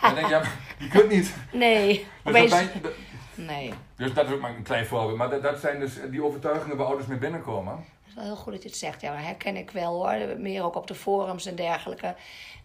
[0.02, 1.34] dan denk je, ja, maar je kunt niet.
[1.52, 1.86] nee.
[1.88, 2.50] Dus dat, Opeens...
[2.72, 2.92] ben- dat-
[3.34, 3.74] Nee.
[3.96, 5.18] dus dat is ook maar een klein voorbeeld.
[5.18, 7.84] Maar dat, dat zijn dus die overtuigingen waar ouders mee binnenkomen.
[8.18, 9.00] Wel heel goed dat je het zegt.
[9.00, 10.38] Ja, dat herken ik wel hoor.
[10.38, 12.14] Meer ook op de forums en dergelijke.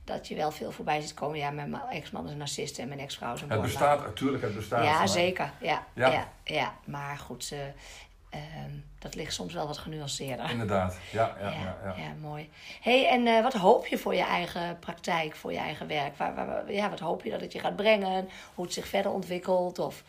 [0.03, 1.37] Dat je wel veel voorbij ziet komen.
[1.37, 4.43] Ja, mijn ma- ex-man is een narcist en mijn ex-vrouw is een Het bestaat, natuurlijk,
[4.43, 4.83] het bestaat.
[4.83, 5.51] Ja, maar- zeker.
[5.61, 6.11] Ja, Ja.
[6.11, 6.27] ja.
[6.43, 7.59] Ja, Maar goed, eh,
[8.39, 10.49] ehm, dat ligt soms wel wat genuanceerder.
[10.49, 11.93] Inderdaad, ja, ja, Ja, ja.
[11.97, 12.13] ja.
[12.21, 12.49] mooi.
[12.81, 16.17] hey, en eh, wat hoop je voor je eigen praktijk, voor je eigen werk?
[16.17, 18.29] Waar, waar- waar- ja, wat hoop je dat het je gaat brengen?
[18.55, 19.79] Hoe het zich verder ontwikkelt?
[19.79, 20.03] Of,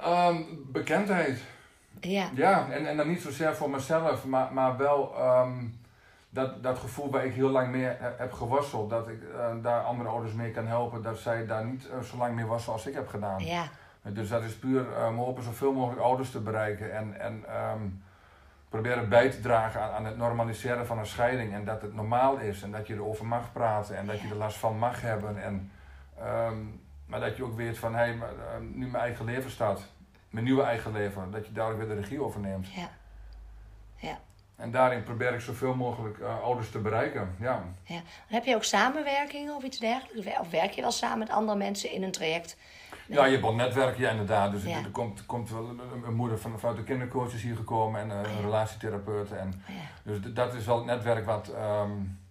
[0.00, 1.40] Ehm, bekendheid.
[2.04, 5.64] Ja, Ja, en, en dan niet zozeer voor mezelf, maar, maar wel ehm,
[6.30, 8.90] dat, dat gevoel waar ik heel lang mee he- heb geworsteld.
[8.90, 12.16] Dat ik eh, daar andere ouders mee kan helpen, dat zij daar niet eh, zo
[12.16, 13.44] lang mee worstelen als ik heb gedaan.
[13.44, 13.64] ja,
[14.02, 17.82] Dus dat is puur um, hopen zoveel mogelijk ouders te bereiken en, en ehm,
[18.68, 21.52] proberen bij te dragen aan, aan het normaliseren van een scheiding.
[21.52, 24.36] En dat het normaal is en dat je erover mag praten en dat je er
[24.36, 25.42] last van mag hebben.
[25.42, 25.70] En,
[26.18, 26.56] ehm,
[27.06, 28.16] maar dat je ook weet van, hé, hey,
[28.72, 29.80] nu mijn eigen leven staat,
[30.34, 32.68] mijn nieuwe eigen leven, dat je daar weer de regie over neemt.
[32.72, 32.90] ja,
[33.96, 34.18] ja.
[34.56, 37.34] En daarin probeer ik zoveel mogelijk eh, ouders te bereiken.
[37.40, 37.62] Ja.
[37.82, 38.00] ja.
[38.26, 40.38] Heb je ook samenwerkingen of iets dergelijks?
[40.40, 42.56] Of werk je wel samen met andere mensen in een traject?
[43.08, 44.50] ja, je hebt wel netwerk, ja inderdaad.
[44.52, 44.76] Dus Ja.
[44.78, 48.16] er komt, komt wel een, een moeder van, vanuit de kindercoaches hier gekomen en eh,
[48.18, 48.30] Oh, ja.
[48.36, 49.32] een relatietherapeut.
[49.32, 51.52] En, Oh ja, dus dat is wel het netwerk wat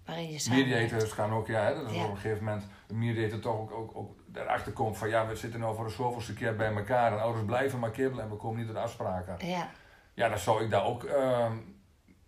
[0.05, 2.97] waarin je samen mediators gaan ook, ja, hè, dat is op een gegeven moment een
[2.99, 6.33] mediator toch ook, ook, ook erachter komt van ja, we zitten nu voor de zoveelste
[6.33, 9.47] keer bij elkaar en ouders blijven maar kibbelen en we komen niet tot afspraken.
[9.47, 9.69] Ja,
[10.13, 11.51] Ja, dan zou ik daar ook ehm,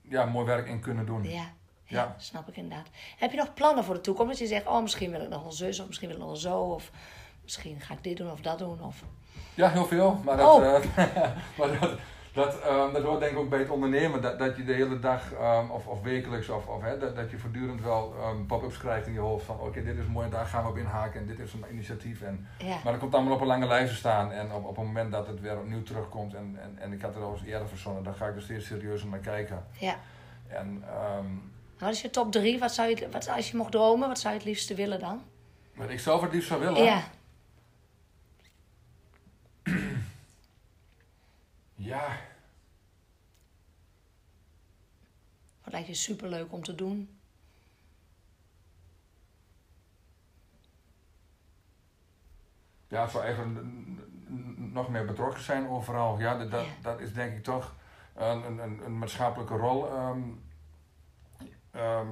[0.01, 1.23] ja, mooi werk in kunnen doen.
[1.23, 1.29] ja.
[1.87, 2.15] Ja, Ja.
[2.17, 2.87] snap ik inderdaad.
[3.17, 4.31] Heb je nog plannen voor de toekomst?
[4.31, 6.31] Dat je zegt, oh, misschien wil ik nog wel zus, of misschien wil ik nog
[6.31, 6.91] wel zo, of
[7.43, 8.83] misschien ga ik dit doen of dat doen.
[8.83, 9.03] Of...
[9.53, 10.19] Ja, heel veel.
[10.23, 10.75] Maar dat, Oh.
[10.75, 10.83] eh,
[11.57, 11.91] maar dat,
[12.35, 14.21] dat, ehm, dat hoort denk ik ook bij het ondernemen.
[14.21, 17.31] Dat, dat je de hele dag ehm, of, of wekelijks of, of hè, dat, dat
[17.31, 19.45] je voortdurend wel ehm, pop-ups krijgt in je hoofd.
[19.45, 22.21] Van oké, dit is mooi, daar gaan we op inhaken en dit is een initiatief.
[22.21, 24.31] En, Ja, maar dat komt allemaal op een lange lijst te staan.
[24.31, 27.15] En op, op het moment dat het weer opnieuw terugkomt en, en, en ik had
[27.15, 29.65] er al eens eerder verzonnen, dan ga ik er steeds serieuzer naar kijken.
[29.79, 29.95] ja.
[30.47, 30.83] En
[31.79, 32.59] Wat is je top drie?
[32.59, 35.21] Wat zou je, wat, als je mocht dromen, wat zou je het liefste willen dan?
[35.75, 36.83] wat ik zelf het liefst zou willen.
[36.83, 37.03] Ja,
[41.85, 42.17] ja.
[45.63, 47.09] wat lijkt je superleuk om te doen?
[52.87, 53.65] Ja, het zou eigenlijk
[54.55, 56.19] nog meer betrokken zijn overal.
[56.19, 56.71] Ja, dat, dat, Ja.
[56.81, 57.75] dat is denk ik toch
[58.13, 60.21] een, een, maatschappelijke rol ehm,
[61.71, 62.07] ehm,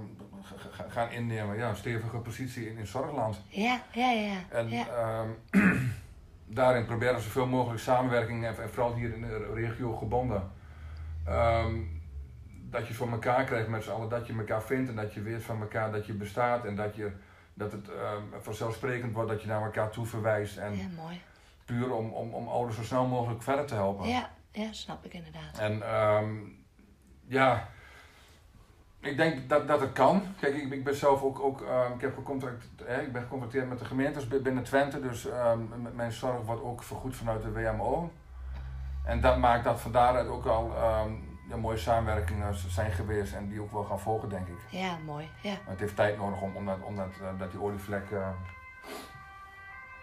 [0.88, 1.58] gaan innemen.
[1.58, 3.42] Ja, een stevige positie in, in zorgland.
[3.48, 4.44] Ja, ja, ja.
[4.50, 4.88] En ja.
[4.88, 5.30] ehm,
[6.54, 10.52] daarin proberen zoveel mogelijk samenwerking, en, en vooral hier in de regio gebonden.
[11.26, 11.76] ehm,
[12.70, 15.22] dat je voor elkaar krijgt met z'n allen, dat je elkaar vindt en dat je
[15.22, 17.12] weet van elkaar dat je bestaat en dat, je,
[17.54, 20.58] dat het ehm, vanzelfsprekend wordt dat je naar elkaar toe verwijst.
[20.58, 21.22] En, ja, mooi.
[21.66, 24.08] puur om, om, om ouders zo snel mogelijk verder te helpen.
[24.08, 25.58] Ja, ja, snap ik inderdaad.
[25.58, 26.36] En ehm,
[27.28, 27.70] ja,
[29.06, 30.22] ik denk dat, dat het kan.
[30.40, 32.16] Kijk, ik, ik ben zelf ook, ook ehm, ik, heb
[32.86, 35.60] hè, ik ben gecontracteerd met de gemeentes bi- binnen Twente, dus ehm,
[35.94, 38.12] mijn zorg wordt ook vergoed vanuit de WMO.
[39.06, 40.74] En dat maakt dat van daaruit ook al
[41.50, 44.58] ja, mooie samenwerkingen zijn geweest en die ook wel gaan volgen, denk ik.
[44.70, 45.30] Ja, mooi.
[45.42, 45.50] Ja.
[45.52, 48.12] Maar het heeft tijd nodig om, omdat, omdat eh, dat die olievlek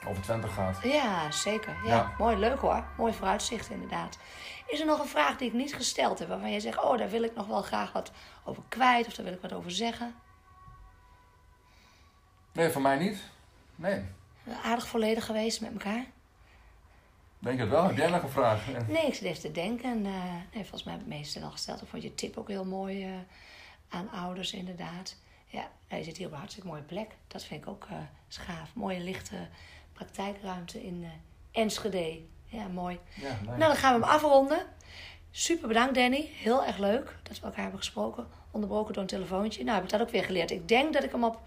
[0.06, 0.78] over Twente gaat.
[0.82, 1.76] Ja, zeker.
[1.84, 2.14] Ja, Ja.
[2.18, 2.84] Mooi, leuk hoor.
[2.96, 4.18] Mooi vooruitzicht inderdaad.
[4.66, 7.10] Is er nog een vraag die ik niet gesteld heb, waarvan jij zegt, oh, daar
[7.10, 8.12] wil ik nog wel graag wat
[8.44, 10.14] over kwijt of daar wil ik wat over zeggen?
[12.52, 13.18] Nee, voor mij niet.
[13.76, 14.04] Nee,
[14.62, 16.04] Aardig volledig geweest met elkaar?
[17.38, 17.86] denk het wel.
[17.86, 18.66] Heb jij nog een vraag?
[18.88, 19.90] Nee, ik zit even te denken.
[19.90, 21.82] En, eh, nee, volgens mij heb ik het meeste al gesteld.
[21.82, 23.10] Ik vond je tip ook heel mooi eh,
[23.88, 25.16] aan ouders, inderdaad.
[25.46, 27.10] Ja, je zit hier op een hartstikke mooie plek.
[27.26, 27.96] Dat vind ik ook eh
[28.28, 28.74] schaaf.
[28.74, 29.48] Mooie lichte
[30.04, 32.20] praktijkruimte in eh, Enschede.
[32.44, 32.98] Ja, mooi.
[33.14, 33.38] Ja.
[33.44, 34.58] Nou, dan gaan we hem afronden.
[35.30, 36.30] Super bedankt, Danny.
[36.32, 38.26] Heel erg leuk dat we elkaar hebben gesproken.
[38.50, 39.64] Onderbroken door een telefoontje.
[39.64, 40.50] Nou, heb ik dat ook weer geleerd.
[40.50, 41.38] Ik denk dat ik hem op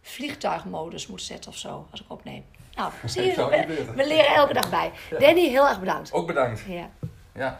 [0.00, 2.44] vliegtuigmodus moet zetten of zo, als ik opneem.
[2.74, 4.92] Nou, zie je, we, we leren elke dag bij.
[5.18, 6.12] Danny, heel erg bedankt.
[6.12, 6.64] Ook bedankt.
[6.68, 6.90] Ja.
[7.34, 7.50] Ja.